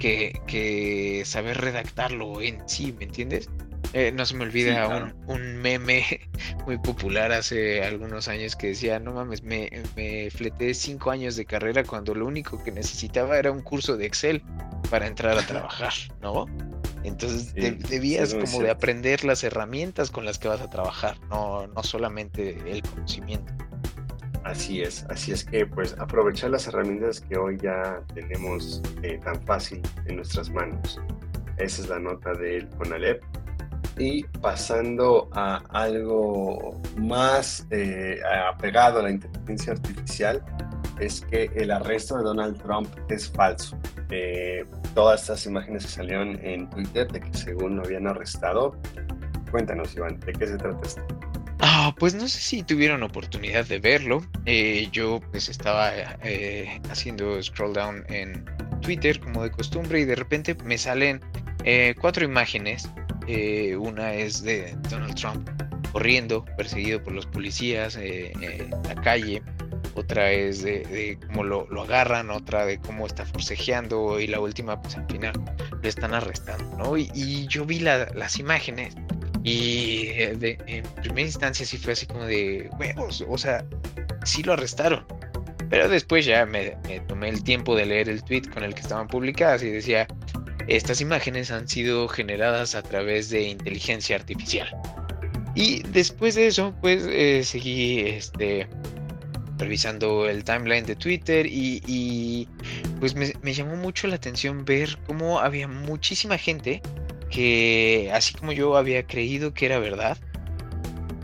que, 0.03 1.23
saber 1.25 1.59
redactarlo 1.59 2.41
en 2.41 2.67
sí, 2.69 2.95
¿me 2.99 3.05
entiendes? 3.05 3.49
Eh, 3.95 4.11
no 4.11 4.25
se 4.25 4.35
me 4.35 4.45
olvida 4.45 5.13
un, 5.27 5.57
meme 5.59 6.03
muy 6.67 6.79
popular 6.79 7.31
hace 7.31 7.85
algunos 7.85 8.27
años 8.27 8.57
que 8.57 8.69
decía, 8.69 8.99
no 8.99 9.13
mames, 9.13 9.43
me, 9.43 9.71
me 9.97 10.31
fleté 10.31 10.73
cinco 10.73 11.11
años 11.11 11.37
de 11.37 11.45
carrera 11.45 11.85
cuando 11.85 12.15
lo 12.15 12.27
único 12.27 12.63
que 12.63 12.73
necesitaba 12.73 13.39
era 13.39 13.53
un 13.53 13.61
curso 13.61 13.97
de 13.97 14.07
Excel 14.07 14.43
para 14.91 15.07
entrar 15.07 15.39
a 15.39 15.47
trabajar, 15.47 15.93
¿no? 16.23 16.47
Entonces 17.05 17.53
debías 17.55 18.35
como 18.35 18.61
de 18.61 18.71
aprender 18.71 19.25
las 19.25 19.45
herramientas 19.45 20.11
con 20.11 20.25
las 20.25 20.39
que 20.39 20.49
vas 20.49 20.61
a 20.61 20.71
trabajar, 20.71 21.19
no, 21.29 21.67
no 21.67 21.83
solamente 21.83 22.57
el 22.71 22.83
conocimiento. 22.83 23.53
Así 24.45 24.83
es, 24.83 25.07
así 25.09 25.33
es 25.33 25.45
que 25.45 25.67
pues 25.67 25.95
aprovechar 25.99 26.51
las 26.51 26.67
herramientas 26.67 27.21
que 27.21 27.37
hoy 27.37 27.57
ya 27.59 28.01
tenemos 28.13 28.83
eh, 29.03 29.21
tan 29.23 29.41
fácil 29.43 29.81
en 30.07 30.17
nuestras 30.17 30.51
manos. 30.51 31.01
Esa 31.59 31.83
es 31.83 31.89
la 31.89 31.99
nota 32.01 32.33
del 32.35 32.69
CONALEP. 32.71 33.23
Y 33.99 34.25
pasando 34.41 35.29
a 35.33 35.63
algo 35.69 36.81
más 36.97 37.67
eh, 37.71 38.21
apegado 38.53 39.01
a 39.01 39.03
la 39.03 39.11
inteligencia 39.11 39.75
artificial, 39.75 40.43
es 40.99 41.21
que 41.21 41.51
el 41.55 41.71
arresto 41.71 42.17
de 42.17 42.25
Donald 42.25 42.61
Trump 42.63 42.89
es 43.09 43.31
falso. 43.31 43.79
Eh, 44.11 44.65
todas 44.95 45.23
estas 45.23 45.47
imágenes 45.47 45.85
que 45.87 45.93
salieron 45.93 46.39
en 46.45 46.69
Twitter 46.71 47.11
de 47.11 47.21
que 47.21 47.33
según 47.35 47.77
lo 47.77 47.85
habían 47.85 48.07
arrestado. 48.07 48.77
Cuéntanos, 49.51 49.95
Iván, 49.95 50.19
¿de 50.21 50.33
qué 50.33 50.47
se 50.47 50.57
trata 50.57 50.81
esto? 50.83 51.03
Ah, 51.61 51.95
pues 51.99 52.15
no 52.15 52.29
sé 52.29 52.41
si 52.41 52.63
tuvieron 52.63 53.03
oportunidad 53.03 53.67
de 53.67 53.79
verlo. 53.79 54.25
Eh, 54.47 54.89
yo 54.93 55.21
pues 55.31 55.49
estaba 55.49 55.93
eh, 56.23 56.81
haciendo 56.91 57.41
scroll 57.43 57.73
down 57.73 58.05
en 58.09 58.45
Twitter 58.81 59.21
como 59.21 59.45
de 59.45 59.51
costumbre 59.51 60.01
y 60.01 60.05
de 60.05 60.17
repente 60.17 60.57
me 60.65 60.79
salen 60.79 61.21
eh, 61.65 61.95
cuatro 62.01 62.25
imágenes. 62.25 62.89
una 63.79 64.15
es 64.15 64.43
de 64.43 64.77
Donald 64.91 65.15
Trump 65.15 65.49
corriendo, 65.93 66.45
perseguido 66.57 67.03
por 67.03 67.13
los 67.13 67.27
policías 67.27 67.97
en 67.97 68.71
la 68.71 68.95
calle. 69.03 69.43
Otra 69.95 70.33
es 70.33 70.63
de, 70.63 71.19
cómo 71.27 71.45
lo, 71.45 71.83
agarran, 71.83 72.31
otra 72.31 72.65
de 72.65 72.79
cómo 72.79 73.07
está 73.07 73.27
forcejeando 73.27 74.19
y 74.19 74.27
la 74.27 74.41
última 74.41 74.81
pues 74.81 74.97
al 74.97 75.07
final 75.07 75.35
lo 75.71 75.89
están 75.89 76.15
arrestando, 76.15 76.77
¿no? 76.79 76.97
Y, 76.97 77.47
yo 77.47 77.67
vi 77.67 77.81
las 77.81 78.39
imágenes 78.39 78.97
y 79.45 80.07
eh, 80.11 80.59
en 80.67 80.85
primera 81.03 81.27
instancia 81.27 81.67
sí 81.67 81.77
fue 81.77 81.95
así 81.95 82.07
como 82.07 82.25
de 82.25 82.71
huevos, 82.79 83.25
o 83.29 83.37
sea, 83.37 83.65
sí 84.25 84.43
lo 84.43 84.53
arrestaron. 84.53 85.05
Pero 85.69 85.89
después 85.89 86.27
ya 86.27 86.45
me, 86.45 86.77
tomé 87.09 87.31
el 87.31 87.43
tiempo 87.43 87.75
de 87.75 87.87
leer 87.87 88.09
el 88.09 88.23
tweet 88.23 88.43
con 88.53 88.63
el 88.63 88.75
que 88.75 88.83
estaban 88.83 89.09
publicadas 89.09 89.63
y 89.63 89.71
decía, 89.71 90.07
estas 90.69 91.01
imágenes 91.01 91.51
han 91.51 91.67
sido 91.67 92.09
generadas 92.09 92.75
a 92.75 92.83
través 92.83 93.31
de 93.31 93.43
inteligencia 93.43 94.17
artificial. 94.17 94.69
Y 95.55 95.83
después 95.85 96.35
de 96.35 96.47
eso, 96.47 96.75
pues 96.81 97.05
eh, 97.09 97.43
seguí 97.45 98.01
este, 98.01 98.69
revisando 99.59 100.29
el 100.29 100.45
timeline 100.45 100.85
de 100.85 100.95
Twitter 100.95 101.47
y, 101.47 102.49
pues 103.01 103.15
me, 103.15 103.33
me, 103.43 103.53
llamó 103.55 103.77
mucho 103.77 104.07
la 104.07 104.17
atención 104.17 104.65
ver 104.65 104.99
cómo 105.07 105.41
había 105.41 105.69
muchísima 105.69 106.39
gente 106.39 106.83
que 107.33 108.11
así 108.13 108.35
como 108.35 108.53
yo 108.53 108.77
había 108.77 109.05
creído 109.05 109.55
que 109.55 109.67
era 109.67 109.79
verdad, 109.79 110.19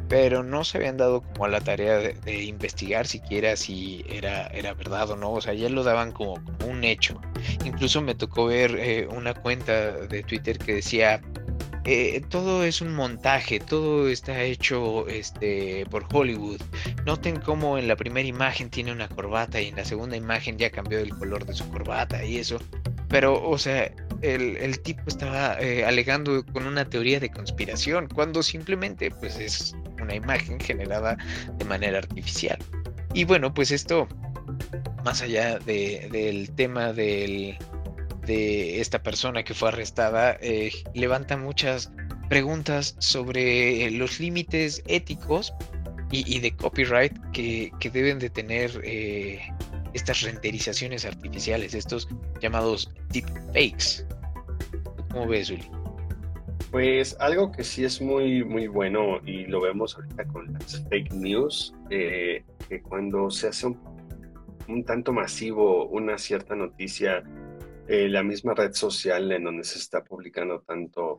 pero 0.09 0.43
no 0.43 0.65
se 0.65 0.79
habían 0.79 0.97
dado 0.97 1.21
como 1.21 1.45
a 1.45 1.49
la 1.49 1.61
tarea 1.61 1.99
de, 1.99 2.45
investigar 2.45 3.07
siquiera 3.07 3.57
si 3.57 4.05
era, 4.09 4.47
era 4.47 4.73
verdad 4.73 5.11
o 5.11 5.17
no, 5.17 5.33
o 5.33 5.41
sea, 5.41 5.53
ya 5.53 5.69
lo 5.69 5.85
daban 5.85 6.13
como, 6.13 6.43
un 6.67 6.83
hecho. 6.83 7.21
Incluso 7.65 8.01
me 8.01 8.15
tocó 8.15 8.47
ver 8.47 8.75
eh, 8.79 9.07
una 9.11 9.35
cuenta 9.35 9.93
de 9.93 10.23
Twitter 10.23 10.59
que 10.59 10.77
decía, 10.77 11.21
eh, 11.91 12.21
todo 12.29 12.65
es 12.65 12.83
un 12.83 12.95
montaje, 12.95 13.61
todo 13.61 14.11
está 14.11 14.43
hecho 14.43 15.09
este, 15.09 15.87
por 15.91 16.05
Hollywood. 16.13 16.61
Noten 17.07 17.41
cómo 17.41 17.79
en 17.79 17.89
la 17.89 17.97
primera 17.97 18.29
imagen 18.29 18.69
tiene 18.69 18.93
una 18.93 19.09
corbata 19.09 19.59
y 19.59 19.69
en 19.69 19.77
la 19.77 19.87
segunda 19.87 20.15
imagen 20.15 20.59
ya 20.59 20.69
cambió 20.69 20.99
el 20.99 21.09
color 21.09 21.47
de 21.47 21.55
su 21.55 21.67
corbata 21.71 22.23
y 22.23 22.37
eso. 22.37 22.59
Pero, 23.09 23.43
o 23.43 23.57
sea, 23.57 23.91
el, 24.21 24.81
tipo 24.81 25.01
estaba 25.07 25.59
eh, 25.61 25.83
alegando 25.87 26.45
con 26.53 26.67
una 26.67 26.85
teoría 26.85 27.21
de 27.21 27.31
conspiración, 27.31 28.07
cuando 28.09 28.43
simplemente 28.43 29.11
pues 29.11 29.39
es 29.39 29.75
una 30.03 30.15
imagen 30.15 30.61
generada 30.61 31.17
de 31.57 31.65
manera 31.65 31.97
artificial. 31.97 32.59
Y 33.15 33.25
bueno, 33.25 33.55
pues 33.55 33.71
esto, 33.71 34.07
más 35.07 35.23
allá 35.23 35.59
del 35.61 36.51
tema 36.55 36.93
de 38.29 38.81
esta 38.81 39.03
persona 39.03 39.43
que 39.43 39.55
fue 39.55 39.71
arrestada, 39.71 40.39
eh, 40.41 40.71
levanta 40.95 41.37
muchas 41.37 41.91
preguntas 42.29 42.95
sobre 42.99 43.91
los 43.91 44.21
límites 44.21 44.85
éticos 44.87 45.53
y, 46.11 46.39
de 46.39 46.55
copyright 46.55 47.13
que, 47.33 47.73
deben 47.93 48.19
de 48.19 48.31
tener 48.31 48.71
eh, 48.85 49.41
estas 49.93 50.23
renderizaciones 50.23 51.05
artificiales, 51.05 51.75
estos 51.75 52.09
llamados 52.41 52.91
deepfakes. 53.11 54.07
¿Cómo 55.11 55.27
ves, 55.27 55.51
Uli? 55.51 55.69
Pues 56.71 57.17
algo 57.19 57.51
que 57.51 57.65
sí 57.65 57.85
es 57.85 58.01
muy, 58.01 58.45
muy 58.45 58.67
bueno 58.67 59.21
y 59.25 59.47
lo 59.47 59.61
vemos 59.61 59.97
ahorita 59.97 60.25
con 60.27 60.53
las 60.53 60.85
fake 60.89 61.13
news, 61.13 61.75
eh, 61.91 62.45
que 62.69 62.83
cuando 62.83 63.31
se 63.31 63.49
hace 63.49 63.67
un, 63.67 64.85
tanto 64.85 65.13
masivo 65.13 65.87
una 65.87 66.19
cierta 66.19 66.55
noticia, 66.55 67.23
eh, 67.89 68.09
la 68.09 68.23
misma 68.23 68.55
red 68.55 68.73
social 68.73 69.33
en 69.33 69.45
donde 69.45 69.65
se 69.65 69.79
está 69.79 70.05
publicando 70.05 70.61
tanto 70.61 71.19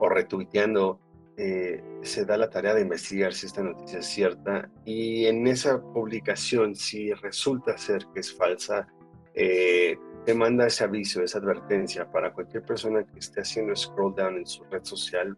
o 0.00 0.08
retuiteando 0.08 1.00
eh, 1.38 1.82
se 2.00 2.24
da 2.24 2.38
la 2.38 2.48
tarea 2.48 2.72
de 2.72 2.80
investigar 2.80 3.34
si 3.34 3.44
esta 3.44 3.62
noticia 3.62 3.98
es 3.98 4.06
cierta 4.06 4.70
y 4.86 5.26
en 5.26 5.46
esa 5.46 5.82
publicación, 5.82 6.74
si 6.74 7.12
resulta 7.12 7.76
ser 7.76 8.06
que 8.14 8.20
es 8.20 8.34
falsa, 8.34 8.88
eh, 9.34 9.98
te 10.24 10.34
manda 10.34 10.66
ese 10.66 10.84
aviso, 10.84 11.22
esa 11.22 11.36
advertencia 11.36 12.10
para 12.10 12.32
cualquier 12.32 12.62
persona 12.62 13.04
que 13.04 13.18
esté 13.18 13.42
haciendo 13.42 13.76
scroll 13.76 14.14
down 14.14 14.38
en 14.38 14.46
su 14.46 14.64
red 14.64 14.82
social, 14.84 15.36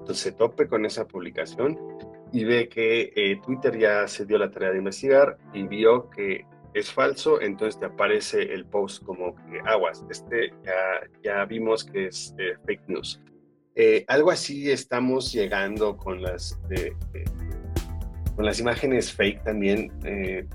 entonces 0.00 0.18
se 0.18 0.32
tope 0.32 0.68
con 0.68 0.84
esa 0.84 1.06
publicación 1.06 1.78
y 2.30 2.44
ve 2.44 2.68
que 2.68 3.10
eh, 3.16 3.40
Twitter 3.42 3.78
ya 3.78 4.06
se 4.06 4.26
dio 4.26 4.36
la 4.36 4.50
tarea 4.50 4.72
de 4.72 4.78
investigar 4.78 5.38
y 5.54 5.66
vio 5.66 6.10
que 6.10 6.44
es 6.74 6.92
falso, 6.92 7.40
entonces 7.40 7.78
te 7.78 7.86
aparece 7.86 8.42
el 8.52 8.66
post 8.66 9.02
como 9.04 9.34
que 9.36 9.60
aguas, 9.64 10.04
este 10.10 10.52
ya, 10.64 11.08
ya 11.22 11.44
vimos 11.44 11.84
que 11.84 12.06
es 12.06 12.34
fake 12.66 12.88
news. 12.88 13.20
Eh, 13.76 14.04
algo 14.08 14.30
así 14.30 14.70
estamos 14.70 15.32
llegando 15.32 15.96
con 15.96 16.22
las, 16.22 16.58
con 18.36 18.44
las 18.44 18.60
imágenes 18.60 19.12
fake 19.12 19.42
también. 19.44 19.92
Eh, 20.04 20.46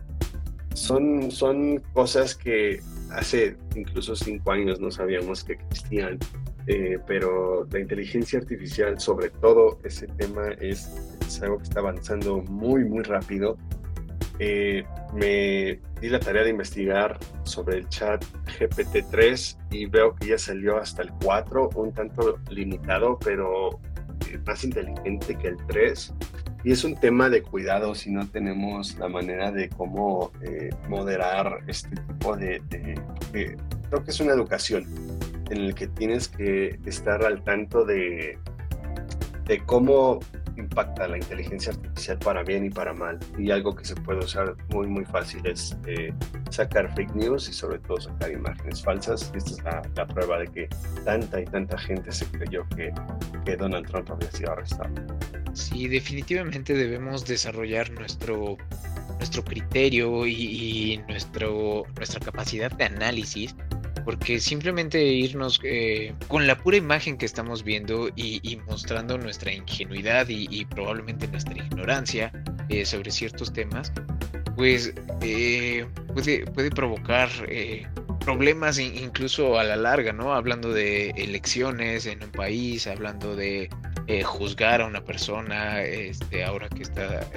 son, 0.73 1.31
son 1.31 1.79
cosas 1.93 2.35
que 2.35 2.81
hace 3.11 3.57
incluso 3.75 4.15
cinco 4.15 4.51
años 4.51 4.79
no 4.79 4.91
sabíamos 4.91 5.43
que 5.43 5.53
existían, 5.53 6.19
eh, 6.67 6.99
pero 7.07 7.67
la 7.71 7.79
inteligencia 7.79 8.39
artificial, 8.39 8.99
sobre 8.99 9.29
todo 9.29 9.79
ese 9.83 10.07
tema, 10.07 10.49
es, 10.59 10.89
algo 11.41 11.57
que 11.57 11.63
está 11.63 11.79
avanzando 11.79 12.41
muy, 12.41 12.83
muy 12.83 13.03
rápido 13.03 13.57
eh, 14.39 14.83
me 15.13 15.79
di 16.01 16.09
la 16.09 16.19
tarea 16.19 16.43
de 16.43 16.49
investigar 16.49 17.17
sobre 17.43 17.77
el 17.77 17.89
chat 17.89 18.23
GPT-3 18.59 19.57
y 19.71 19.85
veo 19.85 20.15
que 20.15 20.27
ya 20.27 20.37
salió 20.37 20.77
hasta 20.77 21.01
el 21.01 21.11
4, 21.23 21.69
un 21.75 21.93
tanto 21.93 22.39
limitado, 22.49 23.17
pero 23.19 23.79
eh, 24.29 24.39
más 24.45 24.63
inteligente 24.63 25.35
que 25.35 25.49
el 25.49 25.57
3. 25.67 26.13
Y 26.63 26.71
es 26.71 26.83
un 26.83 26.95
tema 26.95 27.29
de 27.29 27.41
cuidado 27.41 27.95
si 27.95 28.11
no 28.11 28.27
tenemos 28.27 28.97
la 28.97 29.07
manera 29.07 29.51
de 29.51 29.69
cómo 29.69 30.31
eh, 30.41 30.69
moderar 30.89 31.59
este 31.67 31.89
tipo 31.89 32.35
de... 32.35 32.61
creo 33.31 34.03
que 34.03 34.11
es 34.11 34.19
una 34.19 34.33
educación 34.33 34.85
en 35.49 35.67
la 35.67 35.73
que 35.73 35.87
tienes 35.87 36.27
que 36.27 36.79
estar 36.85 37.23
al 37.23 37.43
tanto 37.43 37.85
de, 37.85 38.37
de 39.45 39.59
cómo 39.65 40.19
impacta 40.59 41.07
la 41.07 41.17
inteligencia 41.17 41.71
artificial 41.71 42.19
para 42.19 42.43
bien 42.43 42.65
y 42.65 42.69
para 42.69 42.93
mal. 42.93 43.19
Y 43.37 43.51
algo 43.51 43.75
que 43.75 43.85
se 43.85 43.95
puede 43.95 44.19
usar 44.19 44.55
muy, 44.69 44.87
muy 44.87 45.05
fácil 45.05 45.45
es 45.45 45.77
eh, 45.85 46.13
sacar 46.49 46.93
fake 46.95 47.15
news 47.15 47.49
y 47.49 47.53
sobre 47.53 47.79
todo 47.79 47.99
sacar 47.99 48.31
imágenes 48.31 48.83
falsas. 48.83 49.31
Esta 49.35 49.51
es 49.51 49.63
la, 49.63 50.07
prueba 50.07 50.39
de 50.39 50.47
que 50.47 50.69
tanta 51.05 51.41
y 51.41 51.45
tanta 51.45 51.77
gente 51.77 52.11
se 52.11 52.25
creyó 52.25 52.67
que, 52.75 52.91
que 53.45 53.55
Donald 53.55 53.87
Trump 53.87 54.09
había 54.11 54.31
sido 54.31 54.51
arrestado. 54.51 54.93
Sí, 55.53 55.87
definitivamente 55.87 56.73
debemos 56.73 57.25
desarrollar 57.25 57.91
nuestro, 57.91 58.57
nuestro 59.17 59.43
criterio 59.43 60.25
y, 60.25 60.33
y 60.33 60.97
nuestro, 61.07 61.83
nuestra 61.95 62.19
capacidad 62.19 62.71
de 62.71 62.85
análisis 62.85 63.55
porque 64.03 64.39
simplemente 64.39 65.03
irnos 65.03 65.59
eh, 65.63 66.13
con 66.27 66.47
la 66.47 66.57
pura 66.57 66.77
imagen 66.77 67.17
que 67.17 67.25
estamos 67.25 67.63
viendo 67.63 68.09
y, 68.15 68.59
mostrando 68.67 69.17
nuestra 69.17 69.53
ingenuidad 69.53 70.27
y, 70.29 70.65
probablemente 70.65 71.27
nuestra 71.27 71.57
ignorancia 71.57 72.31
eh, 72.69 72.85
sobre 72.85 73.11
ciertos 73.11 73.51
temas, 73.53 73.91
pues 74.55 74.93
eh, 75.21 75.85
puede, 76.13 76.45
puede 76.47 76.69
provocar 76.69 77.29
problemas 78.19 78.77
incluso 78.79 79.57
a 79.57 79.63
la 79.63 79.75
larga, 79.75 80.13
¿no? 80.13 80.33
Hablando 80.33 80.71
de 80.71 81.09
elecciones 81.11 82.05
en 82.05 82.23
un 82.23 82.31
país, 82.31 82.85
hablando 82.87 83.35
de 83.35 83.69
juzgar 84.23 84.81
a 84.81 84.85
una 84.85 85.03
persona, 85.03 85.81
este, 85.83 86.43
ahora 86.43 86.67
que 86.69 86.83
está 86.83 87.27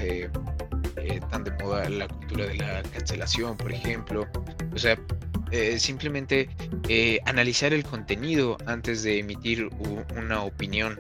tan 1.31 1.45
de 1.45 1.51
moda 1.63 1.89
la 1.89 2.09
cultura 2.09 2.47
de 2.47 2.55
la 2.55 2.83
cancelación, 2.83 3.57
por 3.57 3.73
ejemplo. 3.73 4.27
O 4.75 4.79
sea, 4.79 4.99
eh, 5.53 5.79
simplemente 5.79 6.49
eh, 6.89 7.21
analizar 7.27 7.75
el 7.75 7.85
contenido 7.85 8.57
antes 8.67 9.03
de 9.03 9.19
emitir 9.19 9.69
una 10.17 10.43
opinión 10.43 10.99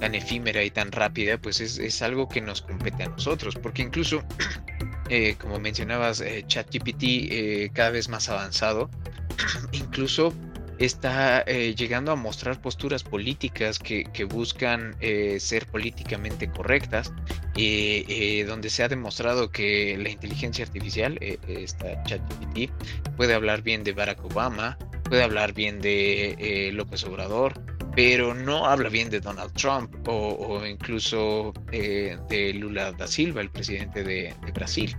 tan 0.00 0.14
efímera 0.14 0.62
y 0.62 0.70
tan 0.70 0.92
rápida, 0.92 1.36
pues 1.38 1.60
es, 1.60 2.02
algo 2.02 2.28
que 2.28 2.40
nos 2.40 2.62
compete 2.62 3.02
a 3.02 3.08
nosotros, 3.08 3.56
porque 3.56 3.82
incluso, 3.82 4.22
eh, 5.10 5.34
como 5.40 5.58
mencionabas, 5.58 6.22
ChatGPT 6.46 7.72
cada 7.72 7.90
vez 7.90 8.08
más 8.08 8.28
avanzado, 8.28 8.88
incluso 9.72 10.32
está 10.78 11.42
eh, 11.46 11.74
llegando 11.74 12.12
a 12.12 12.16
mostrar 12.16 12.60
posturas 12.60 13.02
políticas 13.02 13.78
que, 13.78 14.04
buscan 14.28 14.96
eh, 15.00 15.38
ser 15.40 15.66
políticamente 15.66 16.50
correctas, 16.50 17.12
eh, 17.56 18.44
donde 18.46 18.70
se 18.70 18.82
ha 18.82 18.88
demostrado 18.88 19.50
que 19.50 19.96
la 19.98 20.10
inteligencia 20.10 20.64
artificial, 20.64 21.18
esta 21.20 22.02
ChatGPT, 22.04 22.70
puede 23.16 23.34
hablar 23.34 23.62
bien 23.62 23.82
de 23.84 23.92
Barack 23.92 24.24
Obama, 24.24 24.78
puede 25.04 25.22
hablar 25.22 25.52
bien 25.52 25.80
de 25.80 26.70
López 26.74 27.04
Obrador, 27.04 27.54
pero 27.96 28.34
no 28.34 28.66
habla 28.66 28.88
bien 28.88 29.10
de 29.10 29.20
Donald 29.20 29.52
Trump 29.54 29.92
o, 30.06 30.64
incluso 30.64 31.52
de 31.70 32.52
Lula 32.54 32.92
da 32.92 33.06
Silva, 33.06 33.40
el 33.40 33.50
presidente 33.50 34.04
de 34.04 34.34
Brasil. 34.54 34.96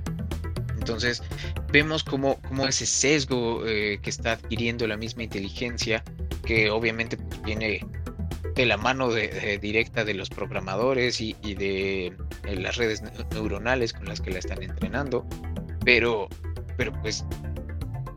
Entonces 0.90 1.22
vemos 1.72 2.04
cómo, 2.04 2.40
ese 2.68 2.88
sesgo 2.88 3.64
eh, 3.68 4.00
que 4.02 4.10
está 4.10 4.34
adquiriendo 4.34 4.88
la 4.88 4.98
misma 4.98 5.24
inteligencia, 5.24 6.04
que 6.44 6.72
obviamente 6.72 7.16
pues, 7.16 7.42
viene 7.44 7.86
de 8.56 8.66
la 8.66 8.76
mano 8.76 9.12
de, 9.12 9.60
directa 9.62 10.04
de 10.04 10.16
los 10.16 10.30
programadores 10.30 11.22
y, 11.22 11.34
de 11.44 12.08
eh, 12.08 12.56
las 12.56 12.78
redes 12.78 13.04
neuronales 13.32 13.94
con 13.94 14.06
las 14.08 14.20
que 14.20 14.32
la 14.32 14.40
están 14.40 14.64
entrenando, 14.64 15.28
pero, 15.86 16.28
pero 16.76 16.92
pues 17.04 17.24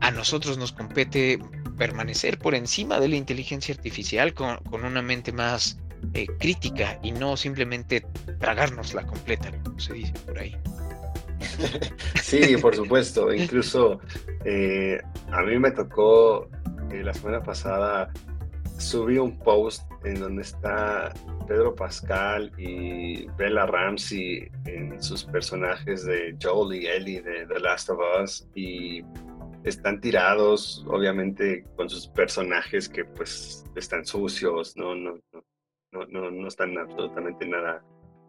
a 0.01 0.09
nosotros 0.09 0.57
nos 0.57 0.71
compete 0.71 1.39
permanecer 1.77 2.39
por 2.39 2.55
encima 2.55 2.99
de 2.99 3.07
la 3.07 3.17
inteligencia 3.17 3.75
artificial 3.75 4.33
con, 4.33 4.59
una 4.71 5.01
mente 5.03 5.31
más 5.31 5.77
eh, 6.15 6.25
crítica 6.39 6.99
y 7.03 7.11
no 7.11 7.37
simplemente 7.37 8.03
tragarnos 8.39 8.95
la 8.95 9.05
completa, 9.05 9.51
como 9.63 9.79
se 9.79 9.93
dice 9.93 10.13
por 10.25 10.39
ahí. 10.39 10.57
sí, 12.21 12.57
por 12.57 12.75
supuesto. 12.75 13.33
Incluso 13.33 13.99
eh, 14.45 14.99
a 15.31 15.41
mí 15.41 15.57
me 15.59 15.71
tocó 15.71 16.49
eh, 16.91 17.03
la 17.03 17.13
semana 17.13 17.41
pasada 17.41 18.11
subí 18.77 19.17
un 19.17 19.37
post 19.39 19.83
en 20.03 20.19
donde 20.19 20.41
está 20.41 21.13
Pedro 21.47 21.73
Pascal 21.73 22.51
y 22.57 23.27
Bella 23.37 23.65
Ramsey 23.65 24.49
en 24.65 25.01
sus 25.01 25.23
personajes 25.23 26.05
de 26.05 26.35
Joel 26.41 26.81
y 26.81 26.87
Ellie 26.87 27.21
de 27.21 27.45
The 27.47 27.59
Last 27.59 27.89
of 27.89 27.99
Us 28.21 28.47
y 28.55 29.03
están 29.63 30.01
tirados, 30.01 30.83
obviamente, 30.87 31.65
con 31.77 31.89
sus 31.89 32.07
personajes 32.07 32.89
que 32.89 33.05
pues 33.05 33.63
están 33.75 34.05
sucios, 34.05 34.75
no, 34.75 34.93
no, 34.93 35.17
no, 35.91 36.05
no, 36.07 36.31
no 36.31 36.47
están 36.47 36.77
absolutamente 36.77 37.47
nada 37.47 37.81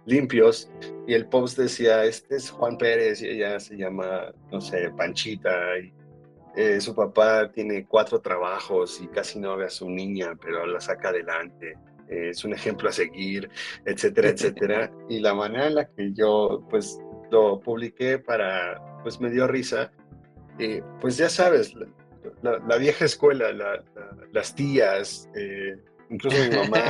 limpios 0.06 0.70
y 1.06 1.14
el 1.14 1.26
post 1.26 1.58
decía, 1.58 2.04
este 2.04 2.36
es 2.36 2.50
Juan 2.50 2.78
Pérez 2.78 3.22
y 3.22 3.28
ella 3.28 3.58
se 3.60 3.76
llama, 3.76 4.32
no 4.50 4.60
sé, 4.60 4.90
Panchita 4.96 5.78
y 5.78 5.92
eh, 6.56 6.80
su 6.80 6.94
papá 6.94 7.50
tiene 7.50 7.84
cuatro 7.84 8.20
trabajos 8.20 9.00
y 9.00 9.08
casi 9.08 9.40
no 9.40 9.56
ve 9.56 9.66
a 9.66 9.70
su 9.70 9.90
niña, 9.90 10.34
pero 10.40 10.66
la 10.66 10.80
saca 10.80 11.08
adelante. 11.08 11.76
Eh, 12.08 12.28
es 12.30 12.44
un 12.44 12.52
ejemplo 12.52 12.88
a 12.88 12.92
seguir, 12.92 13.50
etcétera, 13.84 14.28
etcétera. 14.28 14.92
Y 15.08 15.20
la 15.20 15.34
manera 15.34 15.66
en 15.66 15.74
la 15.74 15.88
que 15.88 16.12
yo, 16.12 16.64
pues, 16.70 17.00
lo 17.30 17.60
publiqué 17.60 18.18
para, 18.18 18.80
pues, 19.02 19.20
me 19.20 19.30
dio 19.30 19.48
risa. 19.48 19.90
Eh, 20.60 20.82
pues 21.00 21.16
ya 21.16 21.28
sabes, 21.28 21.74
la, 22.42 22.76
vieja 22.76 23.04
escuela, 23.04 23.46
las 24.32 24.54
tías, 24.54 25.28
Incluso 26.10 26.36
mi 26.38 26.56
mamá 26.56 26.82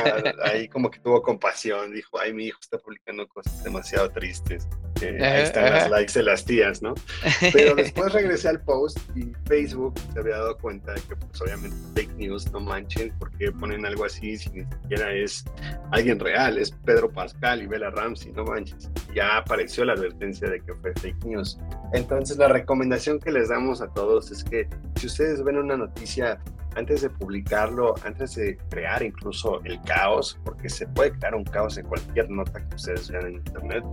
ahí 0.44 0.68
como 0.68 0.90
que 0.90 0.98
tuvo 0.98 1.22
compasión, 1.22 1.92
dijo, 1.92 2.18
ay, 2.18 2.32
mi 2.32 2.46
hijo 2.46 2.58
está 2.60 2.78
publicando 2.78 3.26
cosas 3.28 3.62
demasiado 3.64 4.10
tristes. 4.10 4.68
ahí 5.00 5.42
están 5.42 5.72
las 5.72 5.90
likes 5.90 6.12
de 6.14 6.22
las 6.22 6.44
tías, 6.44 6.82
¿no? 6.82 6.94
Pero 7.52 7.74
después 7.74 8.12
regresé 8.12 8.48
al 8.48 8.60
post 8.62 8.98
y 9.14 9.32
Facebook 9.46 9.94
se 10.12 10.18
había 10.18 10.36
dado 10.36 10.58
cuenta 10.58 10.92
de 10.92 11.00
que 11.02 11.16
pues 11.16 11.40
obviamente 11.42 11.76
fake 11.94 12.16
news, 12.16 12.50
no 12.52 12.60
manchen, 12.60 13.12
porque 13.18 13.52
ponen 13.52 13.86
algo 13.86 14.04
así 14.04 14.36
si 14.36 14.50
ni 14.50 14.64
siquiera 14.64 15.12
es 15.12 15.44
alguien 15.92 16.18
real, 16.18 16.58
es 16.58 16.70
Pedro 16.70 17.10
Pascal 17.10 17.62
y 17.62 17.66
Bella 17.66 17.90
Ramsey, 17.90 18.32
no 18.32 18.44
manches. 18.44 18.90
Ya 19.14 19.36
apareció 19.38 19.84
la 19.84 19.92
advertencia 19.92 20.48
de 20.48 20.60
que 20.60 20.74
fue 20.74 20.92
fake 20.94 21.24
news. 21.24 21.58
Entonces 21.92 22.36
la 22.36 22.48
recomendación 22.48 23.20
que 23.20 23.30
les 23.30 23.48
damos 23.48 23.80
a 23.80 23.88
todos 23.88 24.30
es 24.30 24.42
que 24.42 24.68
si 24.96 25.06
ustedes 25.06 25.42
ven 25.44 25.56
una 25.56 25.76
noticia 25.76 26.40
antes 26.76 27.02
de 27.02 27.10
publicarlo, 27.10 27.94
antes 28.04 28.34
de 28.34 28.56
crear 28.70 29.02
incluso 29.02 29.60
el 29.64 29.80
caos, 29.82 30.38
porque 30.44 30.68
se 30.68 30.86
puede 30.88 31.12
crear 31.12 31.34
un 31.34 31.44
caos 31.44 31.78
en 31.78 31.86
cualquier 31.86 32.30
nota 32.30 32.66
que 32.66 32.74
ustedes 32.74 33.10
vean 33.10 33.26
en 33.26 33.34
Internet, 33.34 33.84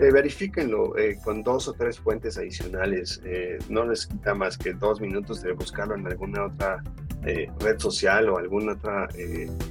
eh, 0.00 0.10
verifíquenlo 0.12 0.96
eh, 0.96 1.18
con 1.24 1.42
dos 1.42 1.68
o 1.68 1.72
tres 1.72 1.98
fuentes 1.98 2.38
adicionales. 2.38 3.20
Eh, 3.24 3.58
no 3.68 3.84
les 3.84 4.06
quita 4.06 4.34
más 4.34 4.56
que 4.56 4.72
dos 4.74 5.00
minutos 5.00 5.42
de 5.42 5.52
buscarlo 5.52 5.94
en 5.94 6.06
alguna 6.06 6.46
otra 6.46 6.82
eh, 7.26 7.50
red 7.60 7.78
social 7.78 8.28
o 8.28 8.38
alguna 8.38 8.72
otra 8.72 9.08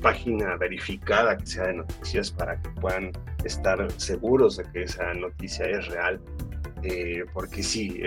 página 0.02 0.58
verificada 0.58 1.38
que 1.38 1.46
sea 1.46 1.68
de 1.68 1.76
noticias 1.76 2.30
para 2.30 2.62
que 2.62 2.70
puedan 2.82 3.12
estar 3.46 3.90
seguros 3.98 4.58
de 4.58 4.64
que 4.66 4.84
esa 4.84 5.14
noticia 5.14 5.66
es 5.66 5.88
real. 5.88 6.20
Eh, 6.84 7.26
porque 7.34 7.64
sí, 7.64 8.00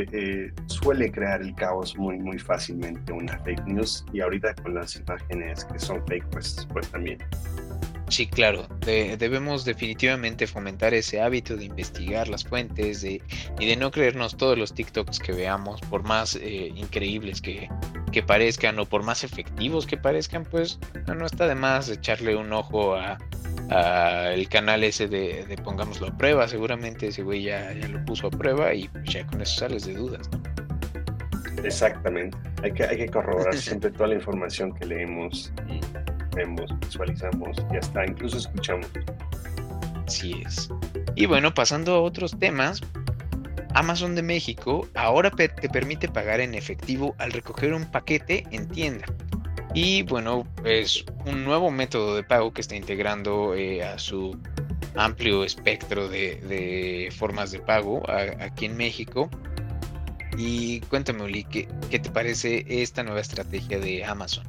suele 0.66 1.10
crear 1.10 1.42
el 1.42 1.54
caos 1.54 1.96
muy, 1.96 2.18
muy 2.18 2.38
fácilmente 2.38 3.12
una 3.12 3.38
fake 3.40 3.66
news 3.66 4.04
y 4.12 4.20
ahorita 4.20 4.54
con 4.56 4.74
las 4.74 4.96
imágenes 4.96 5.64
que 5.64 5.78
son 5.78 6.04
fake, 6.06 6.26
pues, 6.30 6.66
pues 6.72 6.88
también. 6.88 7.18
Sí, 8.10 8.26
claro, 8.26 8.66
debemos 8.80 9.64
definitivamente 9.64 10.48
fomentar 10.48 10.94
ese 10.94 11.20
hábito 11.20 11.56
de 11.56 11.66
investigar 11.66 12.26
las 12.26 12.42
fuentes 12.42 13.04
y 13.04 13.20
de 13.56 13.76
no 13.76 13.92
creernos 13.92 14.36
todos 14.36 14.58
los 14.58 14.74
TikToks 14.74 15.20
que 15.20 15.30
veamos, 15.30 15.80
por 15.82 16.02
más 16.02 16.34
eh, 16.34 16.72
increíbles 16.74 17.40
que, 17.40 17.68
parezcan 18.26 18.80
o 18.80 18.84
por 18.84 19.04
más 19.04 19.22
efectivos 19.22 19.86
que 19.86 19.96
parezcan, 19.96 20.42
pues 20.42 20.80
no, 21.06 21.24
está 21.24 21.46
de 21.46 21.54
más 21.54 21.88
echarle 21.88 22.34
un 22.34 22.52
ojo 22.52 22.96
a, 22.96 23.16
el 23.70 24.48
canal 24.48 24.82
ese 24.82 25.06
de, 25.06 25.44
de, 25.46 25.56
pongámoslo 25.56 26.08
a 26.08 26.16
prueba, 26.16 26.48
seguramente 26.48 27.08
ese 27.08 27.22
güey 27.22 27.44
ya, 27.44 27.72
ya, 27.72 27.88
lo 27.88 28.04
puso 28.04 28.26
a 28.26 28.30
prueba 28.30 28.74
y 28.74 28.88
pues 28.88 29.04
ya 29.12 29.26
con 29.26 29.40
eso 29.40 29.60
sales 29.60 29.86
de 29.86 29.94
dudas. 29.94 30.28
Exactamente, 31.62 32.36
hay 32.62 32.72
que, 32.72 32.84
hay 32.84 32.96
que 32.96 33.06
corroborar 33.08 33.54
siempre 33.56 33.90
toda 33.90 34.08
la 34.08 34.14
información 34.14 34.74
que 34.74 34.86
leemos 34.86 35.52
y 35.68 35.80
vemos, 36.34 36.72
visualizamos 36.80 37.56
y 37.72 37.76
hasta 37.76 38.04
incluso 38.06 38.38
escuchamos. 38.38 38.88
Así 40.06 40.42
es. 40.44 40.68
Y 41.14 41.26
bueno, 41.26 41.54
pasando 41.54 41.94
a 41.94 42.00
otros 42.00 42.36
temas, 42.38 42.80
Amazon 43.74 44.16
de 44.16 44.22
México 44.22 44.88
ahora 44.94 45.30
te 45.30 45.48
permite 45.68 46.08
pagar 46.08 46.40
en 46.40 46.54
efectivo 46.54 47.14
al 47.18 47.30
recoger 47.30 47.72
un 47.72 47.88
paquete 47.88 48.44
en 48.50 48.66
tienda. 48.68 49.06
Y 49.74 50.02
bueno, 50.02 50.46
es 50.64 51.04
un 51.26 51.44
nuevo 51.44 51.70
método 51.70 52.16
de 52.16 52.24
pago 52.24 52.52
que 52.52 52.60
está 52.60 52.74
integrando 52.74 53.54
eh, 53.54 53.84
a 53.84 53.98
su 53.98 54.36
amplio 54.96 55.44
espectro 55.44 56.08
de, 56.08 57.08
formas 57.16 57.52
de 57.52 57.60
pago 57.60 58.02
aquí 58.40 58.66
en 58.66 58.76
México. 58.76 59.30
Y 60.36 60.80
cuéntame, 60.82 61.22
Uli, 61.22 61.44
¿qué, 61.44 61.68
¿qué 61.90 61.98
te 61.98 62.10
parece 62.10 62.64
esta 62.68 63.02
nueva 63.02 63.20
estrategia 63.20 63.78
de 63.78 64.04
Amazon? 64.04 64.44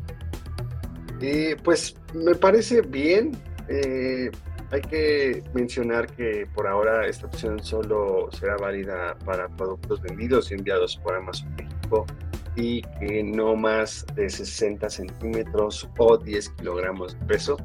Eh, 1.21 1.55
pues 1.63 1.95
me 2.13 2.33
parece 2.33 2.81
bien. 2.81 3.31
Eh, 3.67 4.31
hay 4.71 4.81
que 4.81 5.43
mencionar 5.53 6.07
que 6.07 6.47
por 6.55 6.65
ahora 6.65 7.05
esta 7.05 7.27
opción 7.27 7.63
solo 7.63 8.29
será 8.31 8.57
válida 8.57 9.15
para 9.25 9.47
productos 9.49 10.01
vendidos 10.01 10.49
y 10.51 10.55
enviados 10.55 10.97
por 10.97 11.15
Amazon 11.15 11.53
México 11.55 12.05
y 12.55 12.81
que 12.81 13.23
no 13.23 13.55
más 13.55 14.05
de 14.15 14.29
60 14.29 14.89
centímetros 14.89 15.89
o 15.97 16.17
10 16.17 16.49
kilogramos 16.49 17.17
de 17.19 17.25
peso 17.25 17.57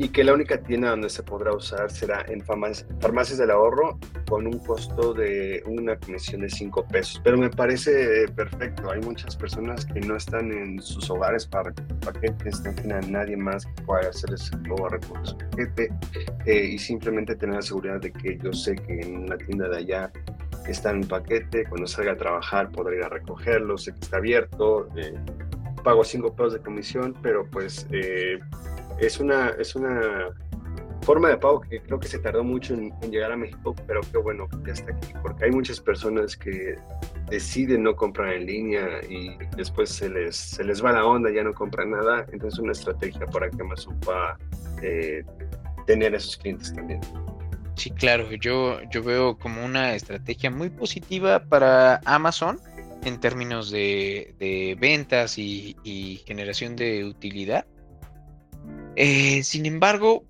y 0.00 0.08
que 0.08 0.24
la 0.24 0.32
única 0.32 0.58
tienda 0.62 0.90
donde 0.90 1.10
se 1.10 1.22
podrá 1.22 1.54
usar 1.54 1.90
será 1.90 2.24
en 2.26 2.40
farmacias 2.42 3.36
del 3.36 3.50
ahorro 3.50 3.98
con 4.26 4.46
un 4.46 4.58
costo 4.60 5.12
de 5.12 5.62
una 5.66 5.94
comisión 5.98 6.40
de 6.40 6.48
5 6.48 6.86
pesos. 6.88 7.20
Pero 7.22 7.36
me 7.36 7.50
parece 7.50 8.26
perfecto. 8.34 8.90
Hay 8.90 9.00
muchas 9.02 9.36
personas 9.36 9.84
que 9.84 10.00
no 10.00 10.16
están 10.16 10.52
en 10.52 10.80
sus 10.80 11.10
hogares 11.10 11.46
para 11.46 11.74
paquetes, 12.02 12.62
no 12.62 12.72
tienen 12.76 13.12
nadie 13.12 13.36
más 13.36 13.66
que 13.66 13.82
pueda 13.82 14.08
hacerles 14.08 14.50
el 14.54 14.62
nuevo 14.62 14.88
recoger 14.88 15.26
su 15.26 15.36
paquete 15.36 15.92
eh, 16.46 16.64
y 16.64 16.78
simplemente 16.78 17.36
tener 17.36 17.56
la 17.56 17.62
seguridad 17.62 18.00
de 18.00 18.10
que 18.10 18.38
yo 18.42 18.54
sé 18.54 18.76
que 18.76 19.00
en 19.00 19.28
la 19.28 19.36
tienda 19.36 19.68
de 19.68 19.76
allá 19.76 20.12
está 20.68 20.90
en 20.90 21.02
paquete, 21.02 21.64
cuando 21.66 21.86
salga 21.86 22.12
a 22.12 22.16
trabajar 22.16 22.70
podré 22.70 22.98
ir 22.98 23.04
a 23.04 23.08
recogerlo, 23.08 23.78
sé 23.78 23.92
que 23.92 24.00
está 24.00 24.18
abierto. 24.18 24.88
Eh, 24.96 25.14
pago 25.82 26.04
5 26.04 26.34
pesos 26.34 26.52
de 26.54 26.60
comisión, 26.60 27.14
pero 27.22 27.48
pues 27.50 27.86
eh, 27.90 28.38
es 28.98 29.18
una, 29.18 29.50
es 29.58 29.74
una 29.74 30.30
forma 31.02 31.28
de 31.28 31.38
pago 31.38 31.60
que 31.60 31.80
creo 31.80 31.98
que 31.98 32.08
se 32.08 32.18
tardó 32.18 32.44
mucho 32.44 32.74
en, 32.74 32.92
llegar 33.10 33.32
a 33.32 33.36
México, 33.36 33.74
pero 33.86 34.00
qué 34.12 34.18
bueno 34.18 34.48
que 34.48 34.58
ya 34.66 34.72
está 34.74 34.92
aquí, 34.92 35.12
porque 35.22 35.46
hay 35.46 35.50
muchas 35.50 35.80
personas 35.80 36.36
que 36.36 36.76
deciden 37.30 37.82
no 37.84 37.96
comprar 37.96 38.34
en 38.34 38.46
línea 38.46 38.86
y 39.08 39.36
después 39.56 39.90
se 39.90 40.08
les, 40.08 40.36
se 40.36 40.64
les 40.64 40.84
va 40.84 40.92
la 40.92 41.04
onda, 41.04 41.30
ya 41.30 41.42
no 41.42 41.54
compran 41.54 41.90
nada, 41.90 42.26
entonces 42.32 42.58
una 42.60 42.72
estrategia 42.72 43.26
para 43.26 43.50
que 43.50 43.62
Amazon 43.62 43.98
pueda 44.00 44.36
eh, 44.82 45.24
tener 45.86 46.14
a 46.14 46.16
esos 46.18 46.36
clientes 46.36 46.72
también. 46.74 47.00
Sí, 47.76 47.90
claro, 47.90 48.30
yo, 48.32 48.82
yo 48.90 49.02
veo 49.02 49.38
como 49.38 49.64
una 49.64 49.94
estrategia 49.94 50.50
muy 50.50 50.70
positiva 50.70 51.44
para 51.44 52.00
Amazon 52.04 52.60
en 53.04 53.18
términos 53.20 53.70
de, 53.70 54.76
ventas 54.78 55.38
y, 55.38 55.76
y 55.82 56.22
generación 56.26 56.76
de 56.76 57.04
utilidad 57.04 57.64
eh, 58.96 59.42
sin 59.44 59.66
embargo, 59.66 60.24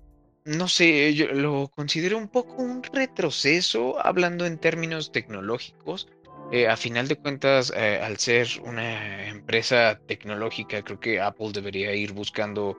no 0.45 0.67
sé, 0.67 1.13
yo 1.13 1.27
lo 1.27 1.69
considero 1.75 2.17
un 2.17 2.27
poco 2.27 2.61
un 2.61 2.83
retroceso 2.83 3.99
hablando 4.05 4.45
en 4.45 4.57
términos 4.57 5.11
tecnológicos. 5.11 6.07
Eh, 6.51 6.67
a 6.67 6.75
final 6.75 7.07
de 7.07 7.15
cuentas, 7.15 7.71
eh, 7.75 7.99
al 8.01 8.17
ser 8.17 8.47
una 8.63 9.27
empresa 9.27 9.99
tecnológica, 10.07 10.83
creo 10.83 10.99
que 10.99 11.21
Apple 11.21 11.51
debería 11.53 11.93
ir 11.93 12.13
buscando 12.13 12.77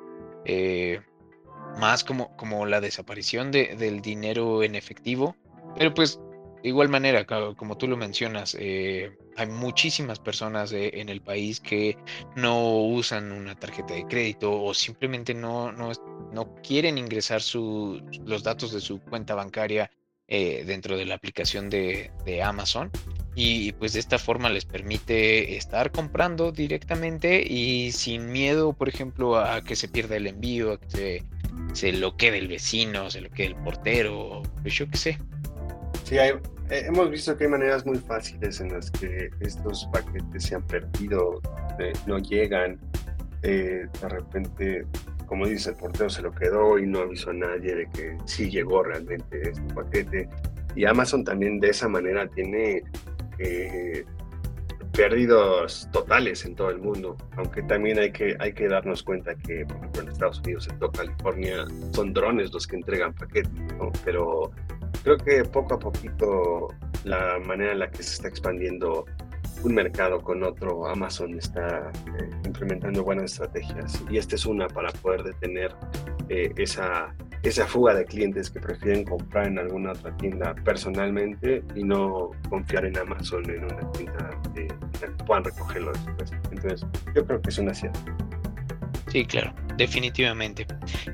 más 1.78 2.04
como, 2.04 2.37
como 2.37 2.66
la 2.66 2.80
desaparición 2.80 3.50
de, 3.50 3.76
del 3.76 4.00
dinero 4.00 4.62
en 4.62 4.74
efectivo. 4.74 5.37
Pero 5.76 5.94
pues 5.94 6.20
de 6.62 6.68
igual 6.68 6.88
manera, 6.88 7.26
como 7.56 7.76
tú 7.76 7.88
lo 7.88 7.96
mencionas, 7.96 8.56
eh, 8.58 9.16
hay 9.37 9.46
muchísimas 9.48 10.20
personas 10.20 10.72
eh, 10.72 11.00
en 11.00 11.08
el 11.08 11.20
país 11.20 11.58
que 11.58 11.96
no 12.37 12.82
usan 12.82 13.32
una 13.32 13.56
tarjeta 13.56 13.94
de 13.94 14.06
crédito 14.06 14.62
o 14.62 14.72
simplemente 14.72 15.35
no, 15.35 15.72
no, 15.72 15.90
no 16.32 16.54
quieren 16.62 16.98
ingresar 16.98 17.42
su, 17.42 18.00
los 18.24 18.44
datos 18.44 18.72
de 18.72 18.80
su 18.80 19.00
cuenta 19.00 19.35
bancaria 19.35 19.90
eh, 20.28 20.62
dentro 20.64 20.96
de 20.96 21.04
la 21.04 21.16
aplicación 21.16 21.68
de, 21.68 22.11
Amazon. 22.44 22.90
Y 23.35 23.72
pues 23.72 23.94
de 23.94 24.00
esta 24.00 24.18
forma 24.18 24.48
les 24.48 24.64
permite 24.64 25.56
estar 25.56 25.90
comprando 25.90 26.52
directamente 26.52 27.42
y 27.42 27.90
sin 27.90 28.30
miedo, 28.30 28.72
por 28.72 28.88
ejemplo, 28.88 29.37
a 29.37 29.62
que 29.62 29.74
se 29.74 29.88
pierda 29.88 30.16
el 30.16 30.28
envío, 30.28 30.72
a 30.72 30.80
que 30.80 30.90
se, 30.90 31.24
se 31.72 31.92
lo 31.92 32.16
quede 32.16 32.38
el 32.38 32.48
vecino, 32.48 33.10
se 33.10 33.20
lo 33.20 33.30
quede 33.30 33.48
el 33.48 33.56
portero, 33.56 34.42
pues 34.62 34.74
yo 34.74 34.88
qué 34.90 34.96
sé. 34.96 35.18
Sí, 36.04 36.18
hay, 36.18 36.32
eh, 36.70 36.84
hemos 36.86 37.10
visto 37.10 37.36
que 37.36 37.44
hay 37.44 37.50
maneras 37.50 37.84
muy 37.84 37.98
fáciles 37.98 38.60
en 38.60 38.72
las 38.72 38.90
que 38.90 39.30
estos 39.40 39.88
paquetes 39.92 40.44
se 40.44 40.54
han 40.54 40.62
perdido, 40.62 41.40
eh, 41.78 41.92
no 42.06 42.18
llegan, 42.18 42.78
eh, 43.42 43.86
de 44.00 44.08
repente, 44.08 44.86
como 45.26 45.46
dice 45.46 45.70
el 45.70 45.76
portero, 45.76 46.08
se 46.08 46.22
lo 46.22 46.32
quedó 46.32 46.78
y 46.78 46.86
no 46.86 47.00
avisó 47.00 47.30
a 47.30 47.34
nadie 47.34 47.74
de 47.74 47.90
que 47.90 48.16
sí 48.26 48.50
llegó 48.50 48.82
realmente 48.82 49.50
este 49.50 49.74
paquete. 49.74 50.28
Y 50.74 50.84
Amazon 50.86 51.24
también 51.24 51.60
de 51.60 51.68
esa 51.70 51.88
manera 51.88 52.26
tiene 52.28 52.82
pérdidos 54.92 55.88
totales 55.92 56.44
en 56.44 56.55
todo 56.55 56.70
el 56.70 56.78
mundo, 56.78 57.16
aunque 57.37 57.62
también 57.62 57.98
hay 57.98 58.12
que, 58.12 58.37
hay 58.38 58.52
que 58.52 58.68
darnos 58.68 59.02
cuenta 59.02 59.35
que, 59.35 59.64
por 59.66 59.76
ejemplo, 59.78 60.02
en 60.02 60.09
Estados 60.09 60.40
Unidos, 60.40 60.68
en 60.70 60.78
toda 60.78 60.92
California, 60.92 61.64
son 61.92 62.12
drones 62.12 62.52
los 62.52 62.66
que 62.66 62.76
entregan 62.76 63.14
paquetes, 63.14 63.50
pero 64.05 64.50
creo 65.02 65.16
que 65.16 65.44
poco 65.44 65.74
a 65.74 65.78
poquito 65.78 66.68
la 67.05 67.38
manera 67.38 67.72
en 67.72 67.78
la 67.81 67.90
que 67.90 68.02
se 68.02 68.14
está 68.14 68.28
expandiendo 68.28 69.07
un 69.64 69.74
mercado 69.74 70.20
con 70.20 70.42
otro, 70.42 70.87
Amazon 70.87 71.38
está 71.38 71.90
eh, 72.18 72.31
implementando 72.44 73.05
buenas 73.05 73.33
estrategias 73.33 74.02
y 74.11 74.18
esta 74.18 74.35
es 74.35 74.44
una 74.44 74.66
para 74.66 74.90
poder 74.92 75.22
detener 75.22 75.74
eh, 76.28 76.52
esa, 76.57 77.14
esa 77.42 77.66
fuga 77.66 77.94
de 77.94 78.05
clientes 78.05 78.50
que 78.50 78.61
prefieren 78.61 79.05
comprar 79.05 79.46
en 79.46 79.59
alguna 79.59 79.92
otra 79.92 80.16
tienda 80.16 80.55
personalmente 80.64 81.62
y 81.74 81.83
no 81.83 82.31
confiar 82.48 82.87
en 82.87 82.96
Amazon 82.96 83.48
en 83.50 83.64
una 83.64 83.92
tienda 83.92 84.31
que 84.55 84.68
puedan 85.26 85.44
recogerlo 85.44 85.92
después. 85.92 86.33
Entonces, 86.50 86.87
yo 87.14 87.26
creo 87.26 87.42
que 87.42 87.50
es 87.50 87.59
una 87.59 87.72
acierto. 87.72 88.00
Sí, 89.12 89.26
claro, 89.26 89.52
definitivamente. 89.76 90.66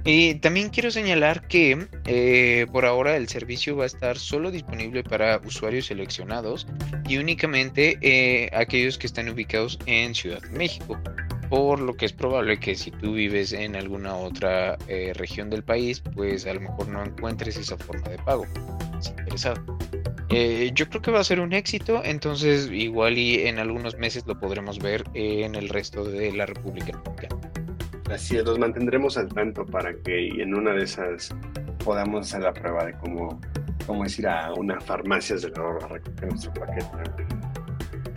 Y 0.05 0.35
también 0.37 0.69
quiero 0.69 0.91
señalar 0.91 1.49
que 1.49 1.89
eh, 2.07 2.67
por 2.71 2.85
ahora 2.85 3.17
el 3.17 3.29
servicio 3.29 3.77
va 3.77 3.85
a 3.85 3.87
estar 3.87 4.17
solo 4.19 4.53
disponible 4.53 5.03
para 5.03 5.39
usuarios 5.45 5.87
seleccionados 5.87 6.69
y 7.09 7.17
únicamente 7.17 7.99
eh, 8.01 8.51
aquellos 8.53 8.99
que 8.99 9.09
están 9.09 9.29
ubicados 9.29 9.79
en 9.87 10.15
Ciudad 10.15 10.41
de 10.43 10.51
México. 10.51 11.01
Por 11.49 11.81
lo 11.81 11.95
que 11.95 12.07
es 12.07 12.13
probable 12.13 12.61
que 12.61 12.75
si 12.75 12.91
tú 12.91 13.15
vives 13.15 13.53
en 13.53 13.75
alguna 13.77 14.15
otra 14.15 14.77
eh, 14.87 15.13
región 15.15 15.49
del 15.51 15.63
país, 15.63 16.01
pues 16.01 16.47
a 16.47 16.55
lo 16.55 16.61
mejor 16.61 16.89
no 16.89 17.03
encuentres 17.03 17.57
esa 17.57 17.77
forma 17.77 18.09
de 18.09 18.19
pago. 18.19 18.47
Si 19.01 19.11
interesado. 19.11 19.63
yo 20.75 20.89
creo 20.89 21.03
que 21.03 21.11
va 21.11 21.21
a 21.21 21.25
ser 21.25 21.41
un 21.41 21.53
éxito, 21.53 22.03
entonces 22.05 22.69
igual 22.71 23.17
y 23.17 23.47
en 23.47 23.59
algunos 23.59 23.97
meses 23.97 24.27
lo 24.27 24.39
podremos 24.39 24.79
ver 24.79 25.05
en 25.15 25.55
el 25.55 25.69
resto 25.69 26.05
de 26.05 26.33
la 26.33 26.47
República. 26.47 27.01
Así 28.11 28.37
es, 28.37 28.45
los 28.45 28.59
mantendremos 28.59 29.19
al 29.19 29.29
tanto 29.29 29.67
para 29.67 29.95
que 29.95 30.29
en 30.29 30.55
una 30.55 30.73
de 30.73 30.85
esas 30.85 31.35
podamos 31.85 32.27
hacer 32.27 32.43
la 32.43 32.53
prueba 32.53 32.85
de 32.87 32.93
cómo, 32.95 33.41
cómo 33.87 34.05
es 34.05 34.19
ir 34.19 34.29
a 34.29 34.53
una 34.55 34.81
farmacia 34.81 35.37
de 35.37 35.51
la 35.51 35.63
a 35.63 35.89
recoger 35.89 36.29
nuestro 36.29 36.53
paquete. 36.55 36.87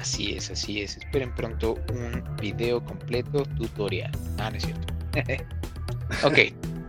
Así 0.01 0.33
es, 0.33 0.49
así 0.49 0.81
es. 0.81 0.97
Esperen 0.97 1.33
pronto 1.35 1.75
un 1.93 2.23
video 2.37 2.83
completo 2.83 3.43
tutorial. 3.57 4.11
Ah, 4.39 4.49
no 4.49 4.57
es 4.57 4.63
cierto. 4.63 4.93
ok, 6.23 6.39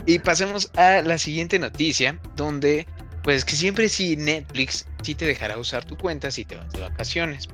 y 0.07 0.18
pasemos 0.18 0.70
a 0.77 1.03
la 1.03 1.18
siguiente 1.18 1.59
noticia, 1.59 2.18
donde 2.37 2.87
pues 3.22 3.44
que 3.44 3.55
siempre 3.55 3.88
si 3.88 4.16
Netflix 4.16 4.87
sí 5.03 5.14
te 5.14 5.27
dejará 5.27 5.59
usar 5.59 5.85
tu 5.85 5.96
cuenta 5.96 6.31
si 6.31 6.44
te 6.44 6.57
vas 6.57 6.72
de 6.72 6.81
vacaciones. 6.81 7.48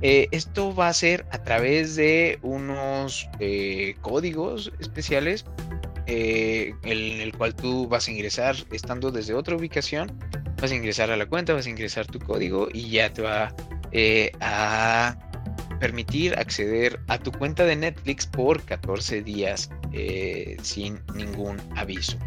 Eh, 0.00 0.28
esto 0.30 0.74
va 0.74 0.88
a 0.88 0.92
ser 0.94 1.26
a 1.30 1.42
través 1.42 1.94
de 1.96 2.38
unos 2.42 3.28
eh, 3.38 3.96
códigos 4.00 4.72
especiales 4.78 5.44
eh, 6.06 6.74
en 6.84 7.20
el 7.20 7.36
cual 7.36 7.54
tú 7.54 7.86
vas 7.86 8.08
a 8.08 8.10
ingresar 8.10 8.56
estando 8.72 9.10
desde 9.10 9.34
otra 9.34 9.56
ubicación, 9.56 10.18
vas 10.60 10.70
a 10.70 10.74
ingresar 10.74 11.10
a 11.10 11.16
la 11.16 11.26
cuenta, 11.26 11.52
vas 11.54 11.66
a 11.66 11.70
ingresar 11.70 12.06
tu 12.06 12.18
código 12.18 12.68
y 12.72 12.90
ya 12.90 13.12
te 13.12 13.22
va 13.22 13.54
a 14.40 15.16
permitir 15.80 16.38
acceder 16.38 17.00
a 17.08 17.18
tu 17.18 17.32
cuenta 17.32 17.64
de 17.64 17.76
Netflix 17.76 18.26
por 18.26 18.62
14 18.62 19.22
días 19.22 19.70
sin 20.62 21.00
ningún 21.14 21.56
aviso. 21.76 22.18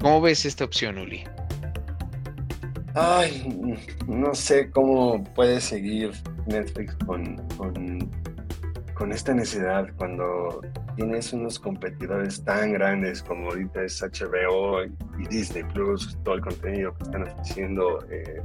¿Cómo 0.00 0.20
ves 0.20 0.44
esta 0.44 0.64
opción, 0.64 0.98
Uli? 0.98 1.24
Ay, 2.94 3.78
no 4.08 4.34
sé 4.34 4.70
cómo 4.70 5.22
puede 5.34 5.60
seguir 5.60 6.12
Netflix 6.46 6.96
con, 7.06 7.36
con, 7.56 9.12
esta 9.12 9.32
necesidad 9.32 9.86
cuando 9.96 10.60
tienes 10.96 11.32
unos 11.32 11.60
competidores 11.60 12.42
tan 12.42 12.72
grandes 12.72 13.22
como 13.22 13.50
ahorita 13.50 13.84
es 13.84 14.02
HBO 14.02 14.82
y 14.84 15.26
Disney 15.28 15.62
Plus, 15.72 16.18
todo 16.24 16.34
el 16.34 16.40
contenido 16.40 16.92
que 16.94 17.04
están 17.04 17.22
ofreciendo, 17.22 18.04
eh, 18.10 18.42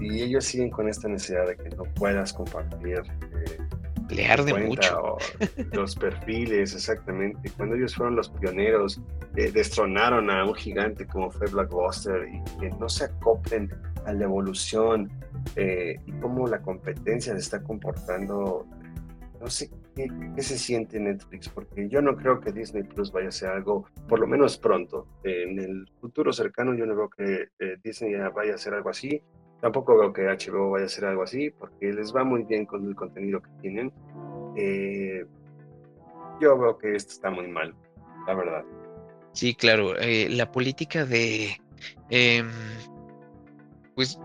y 0.00 0.22
ellos 0.22 0.44
siguen 0.44 0.70
con 0.70 0.88
esta 0.88 1.08
necesidad 1.08 1.46
de 1.46 1.56
que 1.56 1.70
no 1.70 1.84
puedas 1.94 2.32
compartir 2.32 2.98
eh, 2.98 3.58
le 4.10 4.26
arde 4.26 4.54
mucho. 4.54 5.16
Los 5.72 5.96
perfiles, 5.96 6.74
exactamente. 6.74 7.50
Cuando 7.56 7.74
ellos 7.76 7.94
fueron 7.94 8.16
los 8.16 8.28
pioneros, 8.28 9.00
eh, 9.36 9.50
destronaron 9.50 10.30
a 10.30 10.44
un 10.44 10.54
gigante 10.54 11.06
como 11.06 11.30
fue 11.30 11.46
Blockbuster 11.48 12.28
y 12.28 12.60
que 12.60 12.70
no 12.70 12.88
se 12.88 13.04
acoplen 13.06 13.70
a 14.04 14.12
la 14.12 14.24
evolución 14.24 15.10
eh, 15.56 15.98
y 16.06 16.12
cómo 16.20 16.46
la 16.46 16.60
competencia 16.60 17.32
se 17.32 17.38
está 17.38 17.62
comportando. 17.62 18.66
No 19.40 19.50
sé 19.50 19.70
qué, 19.94 20.08
se 20.38 20.58
siente 20.58 20.96
en 20.96 21.04
Netflix, 21.04 21.48
porque 21.48 21.88
yo 21.88 22.00
no 22.00 22.16
creo 22.16 22.40
que 22.40 22.52
Disney 22.52 22.82
Plus 22.82 23.12
vaya 23.12 23.28
a 23.28 23.32
ser 23.32 23.50
algo, 23.50 23.86
por 24.08 24.18
lo 24.18 24.26
menos 24.26 24.56
pronto. 24.56 25.06
en 25.22 25.58
el 25.58 25.90
futuro 26.00 26.32
cercano, 26.32 26.74
yo 26.74 26.86
no 26.86 26.96
veo 26.96 27.10
que 27.10 27.48
eh, 27.58 27.76
Disney 27.82 28.14
vaya 28.34 28.52
a 28.52 28.54
hacer 28.54 28.74
algo 28.74 28.90
así. 28.90 29.22
Tampoco 29.64 29.96
veo 29.96 30.12
que 30.12 30.28
HBO 30.28 30.72
vaya 30.72 30.82
a 30.82 30.86
hacer 30.88 31.06
algo 31.06 31.22
así, 31.22 31.48
porque 31.48 31.90
les 31.90 32.14
va 32.14 32.22
muy 32.22 32.42
bien 32.42 32.66
con 32.66 32.86
el 32.86 32.94
contenido 32.94 33.40
que 33.40 33.48
tienen. 33.62 33.90
Eh, 34.58 35.24
yo 36.38 36.58
veo 36.58 36.76
que 36.76 36.94
esto 36.94 37.12
está 37.12 37.30
muy 37.30 37.48
mal, 37.48 37.74
la 38.26 38.34
verdad. 38.34 38.62
Sí, 39.32 39.54
claro. 39.54 39.98
Eh, 39.98 40.28
la 40.28 40.52
política 40.52 41.06
de, 41.06 41.56
em, 42.10 42.50
pues, 43.94 44.20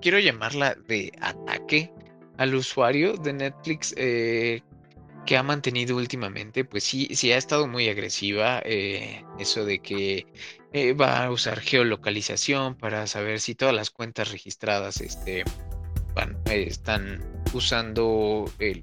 quiero 0.00 0.18
llamarla 0.18 0.74
de 0.88 1.12
ataque 1.20 1.92
al 2.38 2.54
usuario 2.54 3.18
de 3.18 3.34
Netflix 3.34 3.92
eh, 3.98 4.62
que 5.26 5.36
ha 5.36 5.42
mantenido 5.42 5.94
últimamente, 5.94 6.64
pues 6.64 6.84
sí, 6.84 7.14
sí 7.14 7.32
ha 7.32 7.36
estado 7.36 7.68
muy 7.68 7.90
agresiva. 7.90 8.60
eso 9.38 9.66
de 9.66 9.78
que 9.80 10.26
eh, 10.76 10.92
va 10.92 11.24
a 11.24 11.30
usar 11.30 11.60
geolocalización 11.60 12.74
para 12.74 13.06
saber 13.06 13.38
si 13.38 13.54
todas 13.54 13.72
las 13.72 13.90
cuentas 13.90 14.32
registradas 14.32 15.00
este, 15.00 15.44
van, 16.16 16.36
eh, 16.50 16.64
están 16.66 17.20
usando 17.52 18.50
el, 18.58 18.82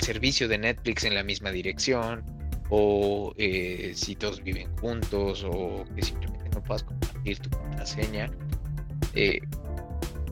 servicio 0.00 0.48
de 0.48 0.58
Netflix 0.58 1.04
en 1.04 1.14
la 1.14 1.22
misma 1.22 1.52
dirección 1.52 2.24
o 2.68 3.32
eh, 3.38 3.92
si 3.94 4.16
todos 4.16 4.42
viven 4.42 4.76
juntos 4.78 5.46
o 5.48 5.84
que 5.94 6.02
simplemente 6.02 6.48
no 6.50 6.64
puedas 6.64 6.82
compartir 6.82 7.38
tu 7.38 7.50
contraseña. 7.50 8.28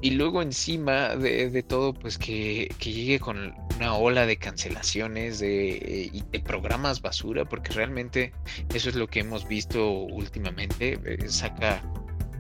Y 0.01 0.11
luego 0.13 0.43
encima 0.43 1.17
de, 1.17 1.63
todo, 1.63 1.93
pues 1.93 2.19
que, 2.19 2.73
que, 2.79 2.93
llegue 2.93 3.19
con 3.19 3.55
una 3.77 3.95
ola 3.95 4.27
de 4.27 4.37
cancelaciones 4.37 5.41
de, 5.41 6.23
de, 6.31 6.41
programas 6.41 7.03
basura, 7.03 7.45
porque 7.45 7.73
realmente 7.73 8.33
eso 8.75 8.91
es 8.91 8.95
lo 8.95 9.09
que 9.09 9.21
hemos 9.21 9.47
visto 9.49 9.91
últimamente. 9.91 11.01
Eh, 11.05 11.29
saca 11.29 11.83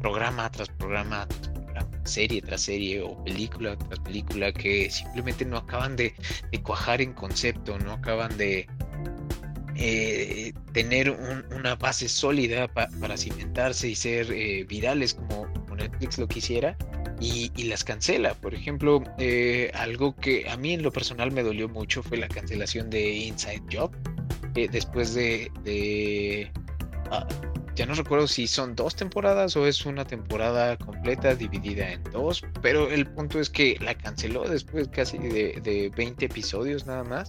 programa 0.00 0.50
tras 0.50 0.68
programa 0.68 1.26
serie 2.04 2.40
tras 2.40 2.62
serie 2.62 3.02
o 3.02 3.22
película 3.24 3.76
tras 3.76 4.00
película 4.00 4.50
que 4.50 4.88
simplemente 4.90 5.44
no 5.44 5.58
acaban 5.58 5.94
de, 5.96 6.14
cuajar 6.62 7.02
en 7.02 7.12
concepto, 7.12 7.78
no 7.78 7.92
acaban 7.92 8.36
de 8.38 8.66
eh, 9.76 10.52
tener 10.72 11.10
una 11.54 11.74
base 11.74 12.08
sólida 12.08 12.68
para 12.68 13.16
cimentarse 13.16 13.88
y 13.88 13.94
ser 13.94 14.32
eh, 14.32 14.64
virales 14.64 15.14
como 15.14 15.46
Netflix 15.78 16.18
lo 16.18 16.28
quisiera 16.28 16.76
y, 17.20 17.50
las 17.64 17.84
cancela. 17.84 18.34
Por 18.34 18.54
ejemplo, 18.54 19.02
eh, 19.18 19.70
algo 19.74 20.14
que 20.16 20.48
a 20.48 20.56
mí 20.56 20.74
en 20.74 20.82
lo 20.82 20.92
personal 20.92 21.32
me 21.32 21.42
dolió 21.42 21.68
mucho 21.68 22.02
fue 22.02 22.16
la 22.18 22.28
cancelación 22.28 22.90
de 22.90 23.10
Inside 23.10 23.62
Job. 23.72 23.90
Eh, 24.54 24.68
después 24.70 25.14
de... 25.14 26.50
Ah, 27.10 27.26
ya 27.74 27.86
no 27.86 27.94
recuerdo 27.94 28.26
si 28.26 28.48
son 28.48 28.74
dos 28.74 28.96
temporadas 28.96 29.56
o 29.56 29.64
es 29.66 29.86
una 29.86 30.04
temporada 30.04 30.76
completa 30.76 31.36
dividida 31.36 31.92
en 31.92 32.02
dos, 32.10 32.44
pero 32.60 32.90
el 32.90 33.06
punto 33.06 33.38
es 33.38 33.48
que 33.48 33.78
la 33.80 33.94
canceló 33.94 34.48
después 34.48 34.88
casi 34.88 35.16
de, 35.16 35.60
de 35.62 35.92
20 35.96 36.24
episodios 36.24 36.86
nada 36.86 37.04
más. 37.04 37.28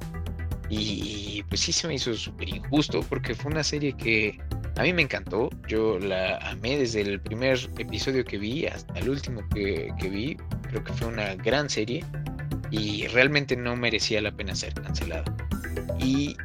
Y 0.70 1.44
pues 1.50 1.62
sí 1.62 1.72
se 1.72 1.88
me 1.88 1.96
hizo 1.96 2.14
súper 2.14 2.50
injusto 2.50 3.02
porque 3.10 3.34
fue 3.34 3.52
una 3.52 3.64
serie 3.64 3.94
que 3.94 4.40
a 4.80 4.84
mí 4.84 4.94
me 4.94 5.02
encantó, 5.02 5.50
yo 5.68 6.00
la 6.00 6.38
amé 6.38 6.78
desde 6.78 7.02
el 7.02 7.20
primer 7.20 7.60
episodio 7.78 8.24
que 8.24 8.38
vi 8.38 8.66
hasta 8.66 8.98
el 8.98 9.10
último 9.10 9.42
que, 9.50 9.92
vi. 10.10 10.38
Creo 10.70 10.84
que 10.84 10.94
fue 10.94 11.08
una 11.08 11.36
gran 11.36 11.70
serie 11.70 12.06
y 12.72 13.06
realmente 13.08 13.58
no 13.58 13.76
merecía 13.76 14.22
la 14.22 14.32
pena 14.32 14.56
ser 14.56 14.74
cancelada. 14.76 15.26
Y, 16.00 16.38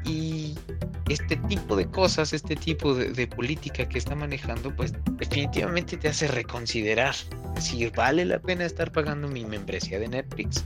este 1.09 1.37
tipo 1.37 1.77
de 1.77 1.87
cosas, 1.87 2.33
este 2.33 2.57
tipo 2.57 2.95
de, 2.95 3.27
política 3.29 3.87
que 3.87 3.99
está 3.99 4.17
manejando, 4.17 4.75
pues 4.75 4.95
definitivamente 5.13 5.99
te 5.99 6.09
hace 6.09 6.27
reconsiderar 6.27 7.15
si 7.61 7.87
vale 7.91 8.25
la 8.25 8.41
pena 8.41 8.65
estar 8.65 8.91
pagando 8.91 9.29
mi 9.29 9.45
membresía 9.45 10.01
de 10.01 10.09
Netflix. 10.09 10.65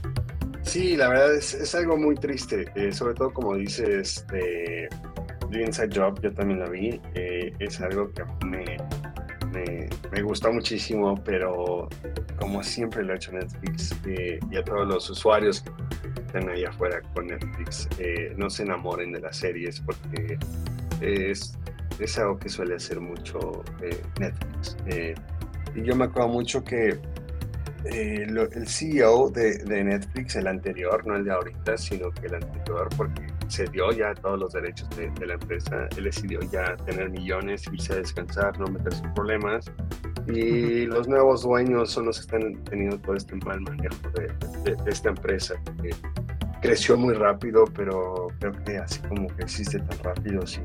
Sí, 0.63 0.95
la 0.95 1.09
verdad 1.09 1.35
es, 1.35 1.75
algo 1.75 1.97
muy 1.97 2.15
triste, 2.15 2.65
eh, 2.75 2.91
sobre 2.91 3.13
todo 3.15 3.33
como 3.33 3.55
dices, 3.55 4.25
The 5.51 5.63
Inside 5.63 5.89
Job, 5.95 6.21
yo 6.21 6.33
también 6.33 6.59
la 6.59 6.69
vi. 6.69 7.01
Eh, 7.15 7.53
es 7.59 7.81
algo 7.81 8.11
que 8.11 8.23
me, 8.45 8.77
me, 10.11 10.21
gustó 10.21 10.51
muchísimo, 10.51 11.15
pero 11.23 11.89
como 12.39 12.63
siempre 12.63 13.03
lo 13.03 13.13
ha 13.13 13.15
hecho 13.15 13.31
Netflix 13.31 13.95
eh, 14.05 14.39
y 14.51 14.57
a 14.57 14.63
todos 14.63 14.87
los 14.87 15.09
usuarios 15.09 15.61
que 15.61 16.21
están 16.21 16.49
ahí 16.49 16.63
afuera 16.65 17.01
con 17.13 17.27
Netflix, 17.27 17.87
eh, 17.97 18.33
no 18.37 18.49
se 18.49 18.63
enamoren 18.63 19.11
de 19.11 19.21
las 19.21 19.37
series 19.37 19.81
porque 19.81 20.37
es, 21.01 21.57
es 21.99 22.19
algo 22.19 22.37
que 22.37 22.49
suele 22.49 22.75
hacer 22.75 22.99
mucho 22.99 23.63
Netflix. 24.19 24.77
y 25.75 25.83
yo 25.83 25.95
me 25.95 26.05
acuerdo 26.05 26.29
mucho 26.29 26.63
que 26.63 26.99
el 27.85 28.67
CEO 28.67 29.29
de, 29.29 29.57
de, 29.59 29.83
Netflix, 29.83 30.35
el 30.35 30.47
anterior, 30.47 31.05
no 31.05 31.15
el 31.15 31.25
de 31.25 31.31
ahorita, 31.31 31.77
sino 31.77 32.11
que 32.11 32.27
el 32.27 32.35
anterior, 32.35 32.89
porque 32.97 33.27
se 33.49 33.65
dio 33.65 33.91
ya 33.91 34.13
todos 34.13 34.39
los 34.39 34.53
derechos 34.53 34.87
de, 34.95 35.25
la 35.25 35.33
empresa, 35.33 35.87
él 35.97 36.03
decidió 36.03 36.39
ya 36.51 36.75
tener 36.85 37.09
millones, 37.09 37.63
irse 37.71 37.93
a 37.93 37.95
descansar, 37.97 38.57
no 38.59 38.67
meterse 38.67 39.03
en 39.03 39.13
problemas. 39.13 39.71
Y 40.27 40.85
los 40.85 41.07
nuevos 41.07 41.41
dueños 41.41 41.91
son 41.91 42.05
los 42.05 42.17
que 42.17 42.21
están 42.21 42.63
teniendo 42.65 42.99
todo 42.99 43.15
este 43.15 43.35
mal 43.37 43.59
manejo 43.61 43.95
de, 44.15 44.75
esta 44.85 45.09
empresa, 45.09 45.55
que 45.81 45.89
creció 46.61 46.97
muy 46.97 47.13
rápido, 47.13 47.65
pero 47.75 48.27
creo 48.39 48.51
que 48.63 48.77
así 48.77 48.99
como 49.01 49.27
que 49.35 49.43
existe 49.43 49.79
tan 49.79 49.99
rápido, 49.99 50.45
si 50.45 50.61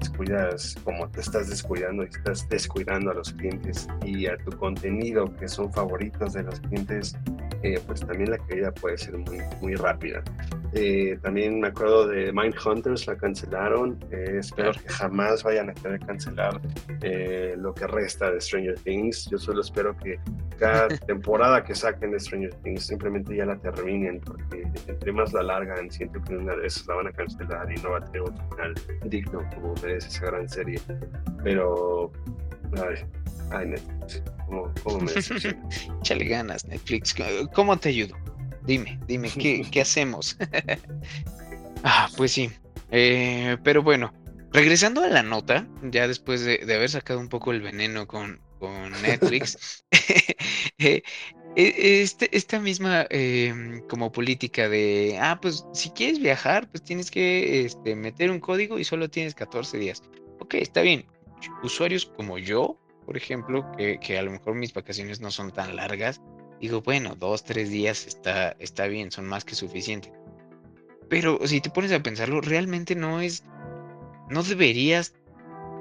descuidas 0.00 0.76
como 0.84 1.08
te 1.08 1.20
estás 1.20 1.48
descuidando 1.48 2.04
y 2.04 2.06
estás 2.06 2.48
descuidando 2.48 3.10
a 3.10 3.14
los 3.14 3.32
clientes 3.32 3.86
y 4.04 4.26
a 4.26 4.36
tu 4.38 4.56
contenido 4.56 5.24
que 5.36 5.48
son 5.48 5.72
favoritos 5.72 6.32
de 6.32 6.42
los 6.42 6.60
clientes, 6.60 7.16
eh, 7.64 7.80
pues 7.86 8.00
también 8.00 8.30
la 8.30 8.36
caída 8.36 8.70
puede 8.72 8.98
ser 8.98 9.16
muy, 9.16 9.38
muy 9.62 9.74
rápida. 9.74 10.22
Eh, 10.74 11.18
también 11.22 11.60
me 11.60 11.68
acuerdo 11.68 12.06
de 12.06 12.30
Mindhunters, 12.30 13.06
la 13.06 13.16
cancelaron. 13.16 13.98
Eh, 14.10 14.36
espero 14.40 14.72
que 14.72 14.86
jamás 14.86 15.42
vayan 15.42 15.70
a 15.70 15.72
querer 15.72 15.98
cancelar 16.00 16.60
lo 17.56 17.72
que 17.72 17.86
resta 17.86 18.30
de 18.30 18.38
Stranger 18.38 18.78
Things. 18.80 19.30
Yo 19.30 19.38
solo 19.38 19.62
espero 19.62 19.96
que 19.96 20.18
cada 20.58 20.88
temporada 21.06 21.64
que 21.64 21.74
saquen 21.74 22.10
de 22.10 22.20
Stranger 22.20 22.52
Things 22.56 22.86
simplemente 22.86 23.34
ya 23.34 23.46
la 23.46 23.56
terminen, 23.56 24.20
porque 24.20 24.64
entre 24.86 25.12
más 25.12 25.32
la 25.32 25.42
largan, 25.42 25.90
siento 25.90 26.20
que 26.20 26.36
una 26.36 26.54
de 26.56 26.66
esas 26.66 26.86
la 26.86 26.96
van 26.96 27.06
a 27.06 27.12
cancelar 27.12 27.72
y 27.72 27.80
no 27.80 27.92
va 27.92 27.98
a 27.98 28.04
tener 28.04 28.22
un 28.22 28.36
final 28.50 28.74
digno 29.06 29.40
como 29.54 29.74
merece 29.82 30.08
esa 30.08 30.26
gran 30.26 30.46
serie. 30.46 30.78
Pero, 31.42 32.12
ay, 32.82 33.04
ay 33.50 33.66
Netflix, 33.66 34.22
¿cómo, 34.46 34.72
cómo 34.82 35.00
me 35.00 35.12
Chale 36.02 36.24
ganas, 36.24 36.64
Netflix. 36.66 37.14
¿Cómo 37.52 37.76
te 37.76 37.90
ayudo? 37.90 38.16
Dime, 38.66 38.98
dime, 39.06 39.30
¿qué, 39.30 39.80
hacemos? 39.80 40.36
ah, 41.84 42.08
pues 42.16 42.32
sí. 42.32 42.50
Eh, 42.90 43.56
pero 43.62 43.82
bueno, 43.82 44.12
regresando 44.52 45.02
a 45.02 45.08
la 45.08 45.22
nota, 45.22 45.66
ya 45.82 46.08
después 46.08 46.44
de, 46.44 46.60
haber 46.62 46.90
sacado 46.90 47.20
un 47.20 47.28
poco 47.28 47.52
el 47.52 47.60
veneno 47.60 48.06
con, 48.06 48.40
con 48.58 48.90
Netflix, 49.02 49.84
eh, 50.78 51.02
e, 51.56 52.02
este, 52.02 52.34
esta 52.36 52.58
misma 52.58 53.06
em, 53.10 53.80
como 53.88 54.10
política 54.10 54.68
de, 54.68 55.18
ah, 55.20 55.38
pues 55.40 55.64
si 55.72 55.90
quieres 55.90 56.18
viajar, 56.20 56.68
pues 56.70 56.82
tienes 56.82 57.10
que 57.10 57.64
este, 57.64 57.94
meter 57.94 58.30
un 58.30 58.40
código 58.40 58.78
y 58.78 58.84
solo 58.84 59.08
tienes 59.10 59.34
14 59.34 59.78
días. 59.78 60.02
Ok, 60.40 60.54
está 60.54 60.82
bien. 60.82 61.06
Usuarios 61.62 62.06
como 62.06 62.38
yo, 62.38 62.78
por 63.06 63.16
ejemplo, 63.16 63.70
que, 63.76 64.18
a 64.18 64.22
lo 64.22 64.30
mejor 64.30 64.54
mis 64.54 64.72
vacaciones 64.72 65.20
no 65.20 65.30
son 65.30 65.52
tan 65.52 65.76
largas, 65.76 66.20
digo, 66.60 66.80
bueno, 66.80 67.14
dos, 67.14 67.44
tres 67.44 67.70
días 67.70 68.06
está, 68.06 68.56
está 68.58 68.86
bien, 68.86 69.10
son 69.10 69.26
más 69.26 69.44
que 69.44 69.54
suficientes. 69.54 70.12
Pero 71.08 71.38
si 71.46 71.60
te 71.60 71.70
pones 71.70 71.92
a 71.92 72.02
pensarlo, 72.02 72.40
realmente 72.40 72.94
no 72.94 73.20
es, 73.20 73.44
no 74.30 74.42
deberías 74.42 75.14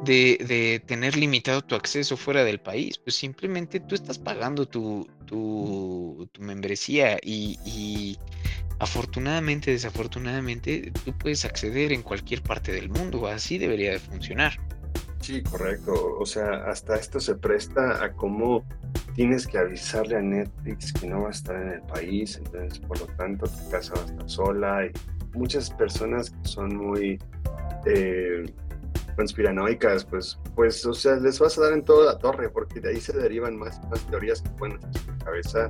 de, 0.04 0.84
tener 0.86 1.15
limitado 1.15 1.62
tu 1.62 1.76
acceso 1.76 2.17
fuera 2.17 2.43
del 2.43 2.60
país, 2.60 2.97
pues 2.97 3.15
simplemente 3.15 3.80
tú 3.80 3.95
estás 3.95 4.19
pagando 4.19 4.67
tu, 4.67 5.08
tu, 5.26 6.28
membresía 6.39 7.17
y, 7.21 7.58
y, 7.65 8.17
afortunadamente, 8.80 9.71
desafortunadamente, 9.71 10.91
tú 11.06 11.17
puedes 11.17 11.45
acceder 11.45 11.93
en 11.93 12.02
cualquier 12.02 12.41
parte 12.41 12.73
del 12.73 12.89
mundo, 12.89 13.28
así 13.28 13.58
debería 13.58 13.91
de 13.91 13.99
funcionar. 13.99 14.60
Sí, 15.23 15.41
correcto. 15.41 16.17
O 16.19 16.25
sea, 16.25 16.65
hasta 16.65 16.97
esto 16.97 17.17
se 17.17 17.36
presta 17.36 18.03
a 18.03 18.12
cómo 18.12 18.65
tienes 19.15 19.47
que 19.47 19.57
avisarle 19.57 20.17
a 20.17 20.21
Netflix 20.21 20.91
que 20.91 21.07
no 21.07 21.21
va 21.21 21.29
a 21.29 21.31
estar 21.31 21.55
en 21.55 21.69
el 21.69 21.81
país, 21.83 22.41
entonces 22.43 22.79
por 22.79 22.99
lo 22.99 23.05
tanto 23.15 23.47
tu 23.47 23.69
casa 23.69 23.93
va 23.95 24.01
a 24.01 24.05
estar 24.05 24.29
sola 24.29 24.86
y 24.86 24.91
muchas 25.33 25.69
personas 25.69 26.29
que 26.29 26.45
son 26.45 26.75
muy 26.75 27.19
eh, 27.86 28.53
conspiranoicas, 29.15 30.03
pues, 30.03 30.38
pues, 30.55 30.86
o 30.86 30.93
sea, 30.93 31.15
les 31.15 31.39
vas 31.39 31.57
a 31.57 31.62
dar 31.62 31.73
en 31.73 31.86
toda 31.86 32.13
la 32.13 32.19
torre, 32.19 32.49
porque 32.49 32.81
de 32.81 32.89
ahí 32.89 32.99
se 32.99 33.13
derivan 33.13 33.55
más, 33.55 33.81
más 33.89 34.05
teorías 34.07 34.41
que 34.41 34.49
pueden 34.49 34.77
en 34.83 34.91
tu 34.91 35.25
cabeza. 35.25 35.69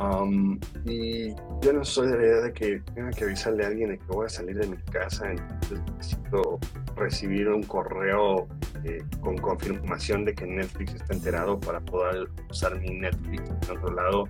Um, 0.00 0.58
y 0.86 1.34
yo 1.60 1.74
no 1.74 1.84
soy 1.84 2.08
de 2.08 2.16
la 2.16 2.24
idea 2.24 2.40
de 2.40 2.52
que 2.54 2.80
tenga 2.94 3.10
que 3.10 3.24
avisarle 3.24 3.64
a 3.64 3.66
alguien 3.66 3.90
de 3.90 3.98
que 3.98 4.06
voy 4.06 4.24
a 4.24 4.28
salir 4.30 4.56
de 4.56 4.66
mi 4.66 4.78
casa, 4.90 5.30
entonces 5.30 5.78
necesito 5.98 6.58
recibir 6.96 7.48
un 7.48 7.62
correo 7.64 8.48
eh, 8.84 9.04
con 9.20 9.36
confirmación 9.36 10.24
de 10.24 10.34
que 10.34 10.46
Netflix 10.46 10.94
está 10.94 11.12
enterado 11.12 11.60
para 11.60 11.80
poder 11.80 12.30
usar 12.50 12.80
mi 12.80 12.98
Netflix 12.98 13.50
en 13.50 13.76
otro 13.76 13.92
lado. 13.94 14.28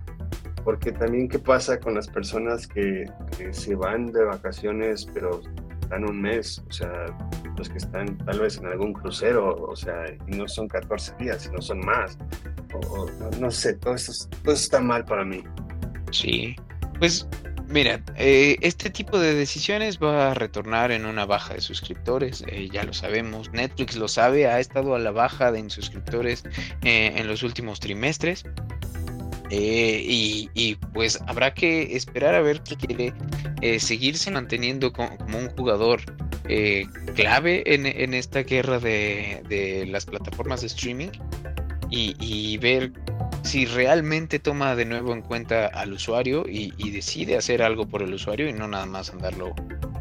Porque 0.64 0.90
también 0.90 1.28
qué 1.28 1.38
pasa 1.38 1.78
con 1.78 1.94
las 1.94 2.08
personas 2.08 2.66
que, 2.66 3.04
que 3.38 3.54
se 3.54 3.76
van 3.76 4.12
de 4.12 4.24
vacaciones 4.24 5.06
pero 5.14 5.40
están 5.90 6.08
un 6.08 6.20
mes, 6.22 6.62
o 6.68 6.72
sea, 6.72 7.06
los 7.58 7.68
que 7.68 7.78
están 7.78 8.16
tal 8.18 8.38
vez 8.38 8.58
en 8.58 8.66
algún 8.66 8.92
crucero, 8.92 9.56
o 9.56 9.74
sea, 9.74 10.04
y 10.28 10.36
no 10.36 10.46
son 10.46 10.68
14 10.68 11.16
días, 11.18 11.42
sino 11.42 11.60
son 11.60 11.80
más. 11.80 12.16
O, 12.72 13.10
no, 13.40 13.50
sé, 13.50 13.74
todo 13.74 13.96
eso, 13.96 14.12
todo 14.44 14.54
está 14.54 14.78
mal 14.78 15.04
para 15.04 15.24
mí. 15.24 15.42
Sí, 16.12 16.54
pues 17.00 17.26
mira, 17.66 18.00
eh, 18.14 18.56
este 18.60 18.88
tipo 18.90 19.18
de 19.18 19.34
decisiones 19.34 19.98
va 19.98 20.30
a 20.30 20.34
retornar 20.34 20.92
en 20.92 21.06
una 21.06 21.26
baja 21.26 21.54
de 21.54 21.60
suscriptores, 21.60 22.44
eh, 22.46 22.68
ya 22.72 22.84
lo 22.84 22.92
sabemos, 22.92 23.50
Netflix 23.50 23.96
lo 23.96 24.06
sabe, 24.06 24.46
ha 24.46 24.60
estado 24.60 24.94
a 24.94 25.00
la 25.00 25.10
baja 25.10 25.50
de 25.50 25.68
suscriptores 25.70 26.44
eh, 26.84 27.14
en 27.16 27.26
los 27.26 27.42
últimos 27.42 27.80
trimestres. 27.80 28.44
Y, 29.50 30.76
pues 30.92 31.20
habrá 31.26 31.52
que 31.54 31.96
esperar 31.96 32.34
a 32.34 32.40
ver 32.40 32.62
qué 32.62 32.76
quiere 32.76 33.14
eh, 33.60 33.80
seguirse 33.80 34.30
manteniendo 34.30 34.92
como, 34.92 35.10
un 35.36 35.48
jugador 35.50 36.00
eh, 36.48 36.86
clave 37.14 37.62
en, 37.66 38.14
esta 38.14 38.42
guerra 38.42 38.78
de, 38.78 39.86
las 39.88 40.06
plataformas 40.06 40.60
de 40.60 40.68
streaming 40.68 41.10
y, 41.90 42.58
ver 42.58 42.92
si 43.42 43.66
realmente 43.66 44.38
toma 44.38 44.76
de 44.76 44.84
nuevo 44.84 45.12
en 45.12 45.22
cuenta 45.22 45.66
al 45.66 45.92
usuario 45.92 46.44
y, 46.48 46.90
decide 46.90 47.36
hacer 47.36 47.62
algo 47.62 47.86
por 47.88 48.02
el 48.02 48.14
usuario 48.14 48.48
y 48.48 48.52
no 48.52 48.68
nada 48.68 48.86
más 48.86 49.10
andarlo 49.10 49.54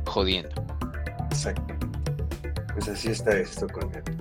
jodiendo. 0.06 0.50
Exacto. 1.32 1.76
Pues 2.74 2.88
así 2.88 3.10
está 3.10 3.38
esto 3.38 3.68
con 3.68 3.92
Netflix. 3.92 4.19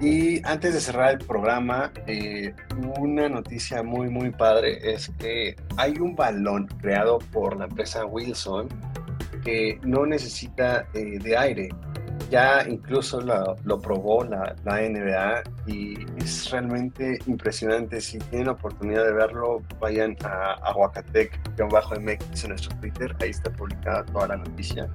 Y 0.00 0.40
antes 0.46 0.74
de 0.74 0.80
cerrar 0.80 1.12
el 1.12 1.18
programa, 1.18 1.92
eh, 2.06 2.54
una 3.00 3.28
noticia 3.28 3.82
muy, 3.82 4.08
muy 4.08 4.30
padre 4.30 4.78
es 4.92 5.10
que 5.18 5.56
hay 5.76 5.98
un 5.98 6.14
balón 6.14 6.66
creado 6.80 7.18
por 7.32 7.56
la 7.56 7.64
empresa 7.64 8.06
Wilson 8.06 8.68
que 9.44 9.80
no 9.82 10.06
necesita 10.06 10.86
eh, 10.94 11.18
de 11.18 11.36
aire. 11.36 11.68
Ya 12.30 12.64
incluso 12.68 13.20
lo, 13.20 13.80
probó 13.80 14.22
la, 14.22 14.54
NBA 14.64 15.42
y 15.66 15.94
es 16.18 16.50
realmente 16.50 17.18
impresionante. 17.26 18.00
Si 18.00 18.18
tienen 18.18 18.46
la 18.48 18.52
oportunidad 18.52 19.04
de 19.04 19.12
verlo, 19.12 19.62
vayan 19.80 20.14
a 20.24 20.56
Aguacatec-MX 20.70 22.44
en 22.44 22.50
nuestro 22.50 22.76
Twitter. 22.80 23.16
Ahí 23.20 23.30
está 23.30 23.50
publicada 23.50 24.04
toda 24.04 24.28
la 24.28 24.36
noticia. 24.36 24.88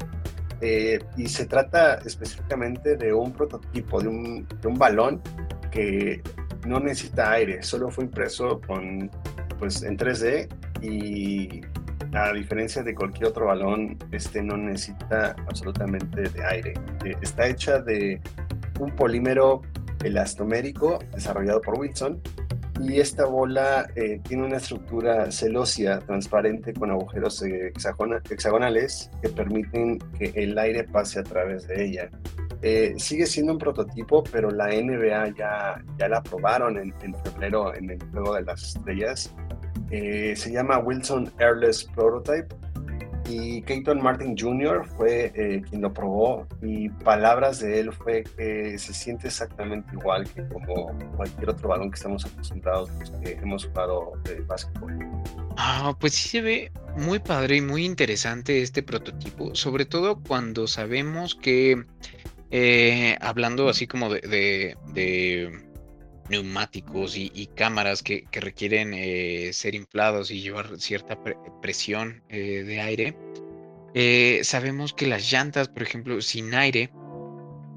Eh, 0.66 0.98
y 1.18 1.28
se 1.28 1.46
trata 1.46 1.96
específicamente 2.06 2.96
de 2.96 3.12
un 3.12 3.34
prototipo, 3.34 4.00
de 4.02 4.08
un, 4.08 4.48
de 4.62 4.68
un, 4.70 4.76
balón 4.76 5.22
que 5.70 6.22
no 6.66 6.80
necesita 6.80 7.32
aire, 7.32 7.62
solo 7.62 7.92
fue 7.92 8.06
impreso 8.06 8.62
con, 8.66 9.12
pues, 9.60 9.84
en 9.84 9.98
3D 9.98 10.48
y 10.82 11.60
a 12.14 12.32
diferencia 12.32 12.82
de 12.82 12.96
cualquier 12.96 13.28
otro 13.28 13.48
balón, 13.48 13.98
este 14.14 14.42
no 14.42 14.56
necesita 14.56 15.36
absolutamente 15.50 16.30
de 16.30 16.46
aire. 16.46 16.74
Eh, 17.04 17.14
está 17.22 17.46
hecha 17.46 17.82
de 17.82 18.22
un 18.80 18.96
polímero 18.96 19.64
elastomérico 20.02 21.00
desarrollado 21.12 21.60
por 21.60 21.78
Wilson 21.78 22.22
y 22.80 23.00
esta 23.00 23.26
bola 23.26 23.88
eh, 23.96 24.20
tiene 24.28 24.46
una 24.46 24.58
estructura 24.58 25.32
celósia 25.32 26.00
transparente 26.00 26.74
con 26.74 26.92
agujeros 26.92 27.44
hexagonales 27.44 29.10
que 29.22 29.30
permiten 29.30 30.00
que 30.18 30.32
el 30.36 30.58
aire 30.58 30.84
pase 30.84 31.20
a 31.20 31.24
través 31.24 31.68
de 31.68 31.86
ella. 31.86 32.10
Eh, 32.62 32.94
sigue 32.98 33.26
siendo 33.26 33.54
un 33.54 33.60
prototipo, 33.60 34.24
pero 34.24 34.50
la 34.50 34.68
NBA 34.68 35.36
ya, 35.38 35.84
ya 35.98 36.08
la 36.08 36.18
aprobaron 36.18 36.78
en, 36.78 36.94
en 37.02 37.14
febrero 37.16 37.76
en 37.76 37.90
el 37.92 38.04
Juego 38.12 38.36
de 38.36 38.44
las 38.44 38.64
Estrellas. 38.64 39.34
Eh, 39.92 40.34
se 40.36 40.52
llama 40.52 40.80
Wilson 40.80 41.32
Airless 41.40 41.84
Prototype 41.84 42.56
y 43.28 43.62
Keaton 43.64 44.02
Martin 44.02 44.36
Jr. 44.38 44.86
fue 44.98 45.32
eh, 45.36 45.62
quien 45.70 45.82
lo 45.82 45.94
probó 45.94 46.48
y 46.62 46.90
palabras 46.90 47.60
de 47.60 47.80
él 47.80 47.92
fue 47.92 48.24
que 48.38 48.78
se 48.78 48.94
siente 48.94 49.28
exactamente 49.28 49.90
igual 49.94 50.28
que 50.30 50.48
como 50.48 50.98
cualquier 51.16 51.50
otro 51.50 51.70
balón 51.70 51.90
que 51.90 51.96
estamos 51.96 52.26
acostumbrados 52.26 52.90
que 53.24 53.32
hemos 53.34 53.66
jugado 53.66 54.14
de 54.24 54.42
básquetbol. 54.42 54.98
Ah, 55.58 55.96
pues 56.00 56.14
sí 56.14 56.30
se 56.30 56.42
ve 56.42 56.72
muy 56.98 57.20
padre 57.20 57.58
y 57.58 57.62
muy 57.62 57.86
interesante 57.86 58.62
este 58.62 58.84
prototipo, 58.84 59.56
sobre 59.56 59.86
todo 59.86 60.20
cuando 60.22 60.68
sabemos 60.68 61.36
que, 61.36 61.86
eh, 62.52 63.18
hablando 63.22 63.70
así 63.70 63.88
como 63.88 64.10
de 64.10 64.76
neumáticos 66.30 67.16
y, 67.18 67.48
cámaras 67.56 68.04
que, 68.04 68.26
requieren 68.32 68.94
eh, 68.94 69.52
ser 69.54 69.76
inflados 69.76 70.32
y 70.32 70.42
llevar 70.42 70.80
cierta 70.80 71.18
presión 71.62 72.24
eh, 72.30 72.64
de 72.64 72.82
aire. 72.82 73.18
Eh, 73.94 74.42
sabemos 74.44 74.94
que 74.94 75.08
las 75.08 75.32
llantas, 75.32 75.70
por 75.70 75.84
ejemplo, 75.84 76.20
sin 76.22 76.54
aire, 76.56 76.92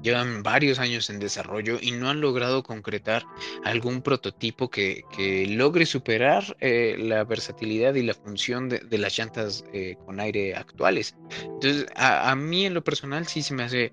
llevan 0.01 0.41
varios 0.41 0.79
años 0.79 1.09
en 1.09 1.19
desarrollo 1.19 1.77
y 1.81 1.91
no 1.91 2.09
han 2.09 2.21
logrado 2.21 2.63
concretar 2.63 3.25
algún 3.63 4.01
prototipo 4.01 4.69
que, 4.69 5.03
logre 5.49 5.85
superar 5.85 6.55
la 6.59 7.23
versatilidad 7.23 7.95
y 7.95 8.03
la 8.03 8.13
función 8.13 8.69
de, 8.69 8.97
las 8.97 9.17
llantas 9.17 9.63
con 10.05 10.19
aire 10.19 10.55
actuales. 10.55 11.15
Entonces, 11.43 11.87
a, 11.95 12.31
a, 12.31 12.35
mí 12.35 12.65
en 12.65 12.73
lo 12.73 12.83
personal 12.83 13.27
sí 13.27 13.41
se 13.41 13.53
me 13.53 13.63
hace 13.63 13.91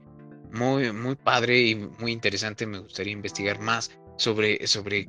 muy, 0.53 0.93
muy 0.93 1.17
padre 1.17 1.61
y 1.61 1.75
muy 1.75 2.13
interesante. 2.13 2.67
Me 2.67 2.79
gustaría 2.79 3.13
investigar 3.13 3.61
más 3.61 3.91
sobre, 4.17 4.67
sobre 4.67 5.09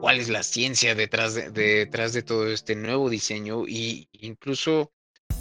cuál 0.00 0.20
es 0.20 0.28
la 0.28 0.42
ciencia 0.42 0.94
detrás 0.94 1.34
de, 1.34 1.50
detrás 1.50 2.12
de 2.12 2.22
todo 2.22 2.48
este 2.48 2.74
nuevo 2.76 3.10
diseño 3.10 3.66
y 3.66 4.08
incluso 4.12 4.92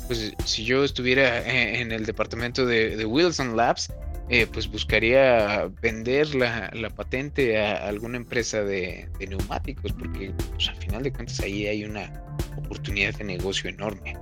pues 0.07 0.33
si 0.45 0.65
yo 0.65 0.83
estuviera 0.83 1.41
e, 1.41 1.81
en 1.81 1.91
el 1.91 2.05
departamento 2.05 2.65
de, 2.65 3.05
Wilson 3.05 3.55
Labs 3.55 3.93
eh, 4.29 4.47
pues 4.51 4.69
buscaría 4.69 5.69
vender 5.81 6.35
la, 6.35 6.71
patente 6.95 7.59
a 7.59 7.87
alguna 7.87 8.17
empresa 8.17 8.63
de, 8.63 9.09
neumáticos 9.19 9.93
porque 9.93 10.33
pues, 10.51 10.69
al 10.69 10.75
final 10.77 11.03
de 11.03 11.13
cuentas 11.13 11.39
ahí 11.39 11.67
hay 11.67 11.85
una 11.85 12.11
oportunidad 12.57 13.13
de 13.15 13.23
negocio 13.23 13.69
enorme. 13.69 14.17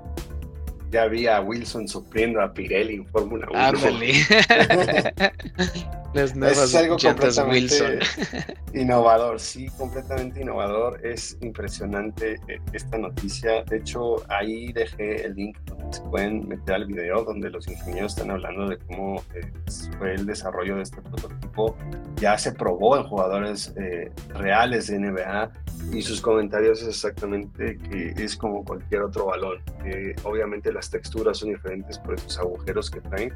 ya 0.92 1.08
vi 1.08 1.28
a 1.28 1.42
Wilson 1.42 1.88
sufriendo 1.88 2.42
a 2.42 2.54
Pirelli 2.54 2.96
en 2.96 3.08
Fórmula 3.08 3.48
1. 3.50 3.60
Ándale. 3.60 4.14
Las 6.16 6.34
nuevas 6.34 6.58
es 6.58 6.76
algo 6.76 6.96
completamente 6.98 7.76
Wilson. 7.76 8.00
innovador, 8.74 9.38
sí, 9.38 9.68
completamente 9.78 10.42
innovador. 10.42 11.06
Es 11.06 11.38
impresionante 11.42 12.36
eh, 12.48 12.62
esta 12.72 12.98
noticia. 12.98 13.66
De 13.66 13.78
hecho, 13.80 14.24
ahí 14.32 14.72
dejé 14.72 15.26
el 15.26 15.36
link 15.36 15.58
donde 15.66 15.92
se 15.92 16.02
pueden 16.04 16.48
meter 16.48 16.76
al 16.76 16.86
video 16.86 17.26
donde 17.26 17.50
los 17.50 17.68
ingenieros 17.68 18.14
están 18.14 18.32
hablando 18.32 18.70
de 18.70 18.78
cómo 18.78 19.22
eh, 19.34 19.52
fue 19.98 20.14
el 20.14 20.26
desarrollo 20.26 20.78
de 20.78 20.84
este 20.84 21.02
prototipo. 21.02 21.76
Ya 22.16 22.38
se 22.38 22.54
probó 22.54 22.96
en 22.96 23.04
jugadores 23.04 23.74
eh, 23.76 24.10
reales 24.36 24.88
de 24.88 25.00
NBA 25.00 25.52
y 25.92 26.02
sus 26.02 26.22
comentarios 26.22 26.82
es 26.82 26.88
exactamente 26.88 27.78
que 27.78 28.14
es 28.18 28.38
como 28.38 28.64
cualquier 28.64 29.02
otro 29.02 29.26
balón. 29.26 29.62
que 29.84 30.16
obviamente 30.24 30.72
las 30.72 30.90
texturas 30.90 31.40
son 31.40 31.50
diferentes 31.50 32.00
por 32.00 32.16
esos 32.16 32.40
agujeros 32.40 32.90
que 32.90 33.02
traen. 33.02 33.34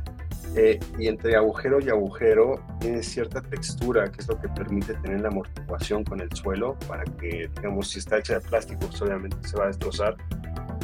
eh, 0.55 0.79
y 0.97 1.07
entre 1.07 1.35
agujero 1.35 1.79
y 1.79 1.89
agujero 1.89 2.59
tiene 2.79 3.03
cierta 3.03 3.41
textura, 3.41 4.11
que 4.11 4.21
es 4.21 4.27
lo 4.27 4.39
que 4.39 4.47
permite 4.49 4.93
tener 4.95 5.21
la 5.21 5.29
amortiguación 5.29 6.03
con 6.03 6.21
el 6.21 6.31
suelo, 6.33 6.77
para 6.87 7.03
que, 7.03 7.49
digamos, 7.55 7.89
si 7.89 7.99
está 7.99 8.19
hecha 8.19 8.35
de 8.35 8.41
plástico, 8.41 8.81
pues 8.87 9.01
obviamente 9.01 9.37
se 9.47 9.57
va 9.57 9.65
a 9.65 9.67
destrozar, 9.67 10.15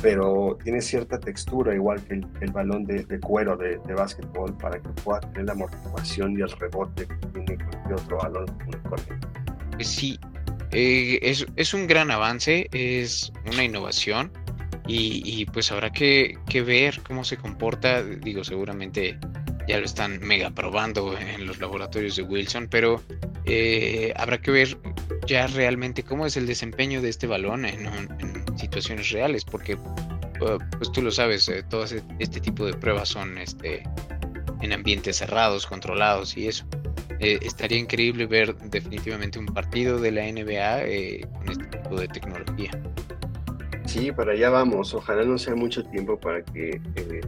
pero 0.01 0.57
tiene 0.63 0.81
cierta 0.81 1.19
textura, 1.19 1.73
igual 1.73 2.03
que 2.03 2.15
el, 2.15 2.27
el 2.41 2.51
balón 2.51 2.83
de, 2.83 3.05
de 3.05 3.19
cuero 3.19 3.55
de, 3.55 3.79
de 3.85 3.93
básquetbol, 3.93 4.55
para 4.57 4.79
que 4.79 4.89
pueda 5.03 5.21
tener 5.21 5.45
la 5.45 5.53
amortiguación 5.53 6.37
y 6.37 6.41
el 6.41 6.49
rebote 6.49 7.07
que 7.07 7.27
tiene 7.27 7.57
cualquier 7.57 7.93
otro 7.93 8.17
balón. 8.17 8.45
Pues 9.71 9.87
sí, 9.87 10.19
eh, 10.71 11.19
es, 11.21 11.45
es 11.55 11.73
un 11.73 11.87
gran 11.87 12.11
avance, 12.11 12.67
es 12.71 13.31
una 13.51 13.63
innovación 13.63 14.31
y, 14.87 15.21
y 15.25 15.45
pues 15.45 15.71
habrá 15.71 15.89
que, 15.91 16.37
que 16.47 16.61
ver 16.61 17.01
cómo 17.07 17.23
se 17.23 17.37
comporta. 17.37 18.03
Digo, 18.03 18.43
seguramente 18.43 19.17
ya 19.67 19.79
lo 19.79 19.85
están 19.85 20.19
mega 20.19 20.51
probando 20.51 21.17
en 21.17 21.45
los 21.47 21.59
laboratorios 21.59 22.15
de 22.15 22.23
Wilson, 22.23 22.67
pero 22.69 23.01
eh, 23.45 24.13
habrá 24.15 24.39
que 24.41 24.51
ver 24.51 24.77
ya 25.27 25.47
realmente 25.47 26.03
cómo 26.03 26.25
es 26.25 26.37
el 26.37 26.45
desempeño 26.45 27.01
de 27.01 27.09
este 27.09 27.27
balón 27.27 27.65
en, 27.65 27.85
en 27.87 28.57
situaciones 28.57 29.09
reales, 29.11 29.43
porque 29.43 29.75
uh, 29.75 30.57
pues 30.77 30.91
tú 30.91 31.01
lo 31.01 31.11
sabes, 31.11 31.47
eh, 31.49 31.63
todo 31.69 31.83
ese- 31.85 32.03
este 32.19 32.39
tipo 32.39 32.65
de 32.65 32.73
pruebas 32.73 33.09
son 33.09 33.37
este, 33.37 33.83
en 34.61 34.71
ambientes 34.73 35.17
cerrados, 35.17 35.65
controlados 35.65 36.37
y 36.37 36.47
eso. 36.47 36.65
Eh, 37.19 37.39
estaría 37.43 37.77
increíble 37.79 38.25
ver 38.25 38.55
definitivamente 38.55 39.39
un 39.39 39.45
partido 39.45 39.99
de 39.99 40.11
la 40.11 40.23
NBA 40.29 40.83
eh, 40.83 41.25
con 41.33 41.49
este 41.49 41.65
tipo 41.65 41.95
de 41.99 42.07
tecnología. 42.09 42.71
Sí, 43.85 44.11
para 44.11 44.33
allá 44.33 44.49
vamos. 44.49 44.93
Ojalá 44.93 45.23
no 45.23 45.37
sea 45.37 45.55
mucho 45.55 45.83
tiempo 45.85 46.19
para 46.19 46.43
que 46.43 46.81
eh, 46.95 47.21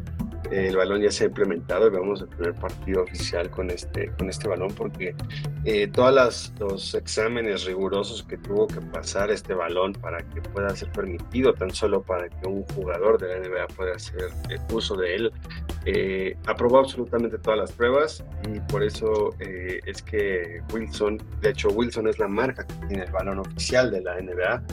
el 0.52 0.76
balón 0.76 1.02
ya 1.02 1.12
sea 1.12 1.28
implementado 1.28 1.88
y 1.88 1.90
veamos 1.92 2.22
el 2.22 2.28
primer 2.28 2.56
partido 2.56 3.04
oficial 3.04 3.50
con 3.50 3.70
este, 3.70 4.12
con 4.18 4.30
este 4.30 4.48
balón, 4.48 4.74
porque 4.76 5.16
eh, 5.66 5.88
todos 5.88 6.54
los 6.60 6.96
exámenes 6.96 7.66
rigurosos 7.66 8.24
que 8.24 8.38
tuvo 8.38 8.68
que 8.68 8.82
pasar 8.82 9.32
este 9.32 9.54
balón 9.54 9.94
para 9.94 10.20
que 10.30 10.42
pueda 10.42 10.70
ser 10.76 10.92
permitido, 10.92 11.54
tan 11.54 11.72
solo 11.72 12.02
para 12.02 12.30
que 12.30 12.48
un 12.48 12.64
jugador 12.64 13.20
de 13.20 13.28
la 13.28 13.48
NBA 13.48 13.68
pueda 13.76 13.96
hacer 13.96 14.30
uso 14.72 14.96
de 14.96 15.16
él, 15.16 15.32
eh, 15.86 16.36
aprobó 16.48 16.80
absolutamente 16.80 17.38
todas 17.38 17.60
las 17.60 17.72
pruebas 17.72 18.24
y 18.54 18.60
por 18.72 18.84
eso 18.84 19.34
eh, 19.40 19.80
es 19.86 20.02
que 20.02 20.62
Wilson, 20.74 21.22
de 21.42 21.50
hecho 21.52 21.70
Wilson 21.70 22.08
es 22.08 22.20
la 22.20 22.28
marca 22.28 22.66
que 22.66 22.74
tiene 22.88 23.04
el 23.04 23.12
balón 23.12 23.40
oficial 23.40 23.92
de 23.92 24.02
la 24.02 24.20
NBA, 24.20 24.64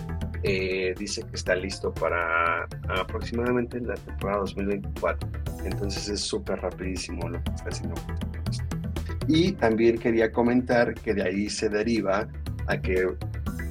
eh, 0.43 0.95
dice 0.99 1.23
que 1.23 1.37
está 1.37 1.55
listo 1.55 1.93
para 1.95 2.67
aproximadamente 2.89 3.81
la 3.81 3.95
temporada 3.95 4.41
2024. 4.41 5.44
Entonces 5.65 6.09
es 6.09 6.21
súper 6.21 6.61
rapidísimo 6.61 7.29
lo 7.29 7.43
que 7.43 7.51
está 7.51 7.69
haciendo. 7.71 7.95
Y 9.27 9.53
también 9.53 9.99
quería 9.99 10.31
comentar 10.31 10.95
que 10.95 11.15
de 11.15 11.23
ahí 11.23 11.49
se 11.49 11.69
deriva 11.69 12.29
a 12.67 12.77
que 12.81 13.07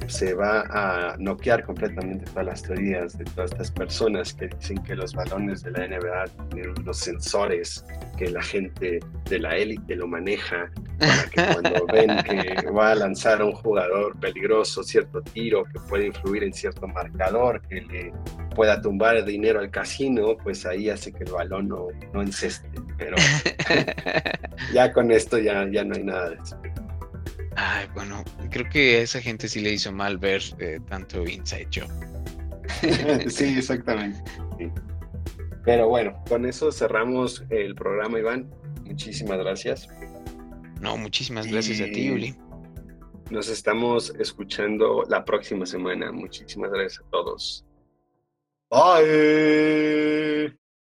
se 0.06 0.34
va 0.34 0.64
a 0.70 1.16
noquear 1.18 1.64
completamente 1.64 2.24
todas 2.26 2.46
las 2.46 2.62
teorías 2.62 3.16
de 3.16 3.24
todas 3.24 3.52
estas 3.52 3.70
personas 3.70 4.34
que 4.34 4.48
dicen 4.48 4.82
que 4.82 4.94
los 4.94 5.14
balones 5.14 5.62
de 5.62 5.70
la 5.72 5.86
NBA 5.86 6.24
tienen 6.50 6.74
unos 6.78 6.98
sensores 6.98 7.84
que 8.16 8.30
la 8.30 8.42
gente 8.42 9.00
de 9.28 9.38
la 9.38 9.56
élite 9.56 9.96
lo 9.96 10.06
maneja 10.06 10.70
para 10.98 11.24
que 11.24 11.52
cuando 11.52 11.86
ven 11.92 12.22
que 12.24 12.70
va 12.70 12.92
a 12.92 12.94
lanzar 12.94 13.40
a 13.40 13.44
un 13.44 13.52
jugador 13.52 14.18
peligroso 14.20 14.82
cierto 14.82 15.22
tiro 15.22 15.64
que 15.64 15.80
puede 15.88 16.06
influir 16.06 16.44
en 16.44 16.52
cierto 16.52 16.86
marcador, 16.86 17.60
que 17.62 17.80
le 17.80 18.12
pueda 18.54 18.80
tumbar 18.80 19.24
dinero 19.24 19.60
al 19.60 19.70
casino, 19.70 20.36
pues 20.42 20.64
ahí 20.66 20.90
hace 20.90 21.12
que 21.12 21.24
el 21.24 21.32
balón 21.32 21.68
no, 21.68 21.88
no 22.12 22.22
enceste. 22.22 22.68
Pero 22.98 23.16
ya 24.72 24.92
con 24.92 25.10
esto 25.10 25.38
ya, 25.38 25.66
ya 25.70 25.84
no 25.84 25.94
hay 25.94 26.04
nada 26.04 26.30
de 26.30 26.36
eso. 26.36 26.60
Ay, 27.56 27.86
bueno, 27.94 28.24
creo 28.50 28.68
que 28.68 28.96
a 28.96 29.02
esa 29.02 29.20
gente 29.20 29.48
sí 29.48 29.60
le 29.60 29.72
hizo 29.72 29.92
mal 29.92 30.18
ver 30.18 30.42
eh, 30.58 30.80
tanto 30.88 31.22
Inside 31.26 31.68
Job. 31.72 31.90
sí, 33.30 33.56
exactamente. 33.56 34.18
sí. 34.58 34.70
Pero 35.64 35.88
bueno, 35.88 36.22
con 36.28 36.44
eso 36.44 36.70
cerramos 36.70 37.44
el 37.50 37.74
programa, 37.74 38.18
Iván. 38.18 38.50
Muchísimas 38.84 39.38
gracias. 39.38 39.88
No, 40.80 40.96
muchísimas 40.96 41.46
gracias 41.46 41.80
a 41.80 41.84
ti, 41.84 42.10
Uli. 42.10 42.36
Nos 43.30 43.48
estamos 43.48 44.14
escuchando 44.18 45.04
la 45.08 45.24
próxima 45.24 45.64
semana. 45.64 46.12
Muchísimas 46.12 46.70
gracias 46.70 47.02
a 47.06 47.10
todos. 47.10 47.64
Bye. 48.70 50.63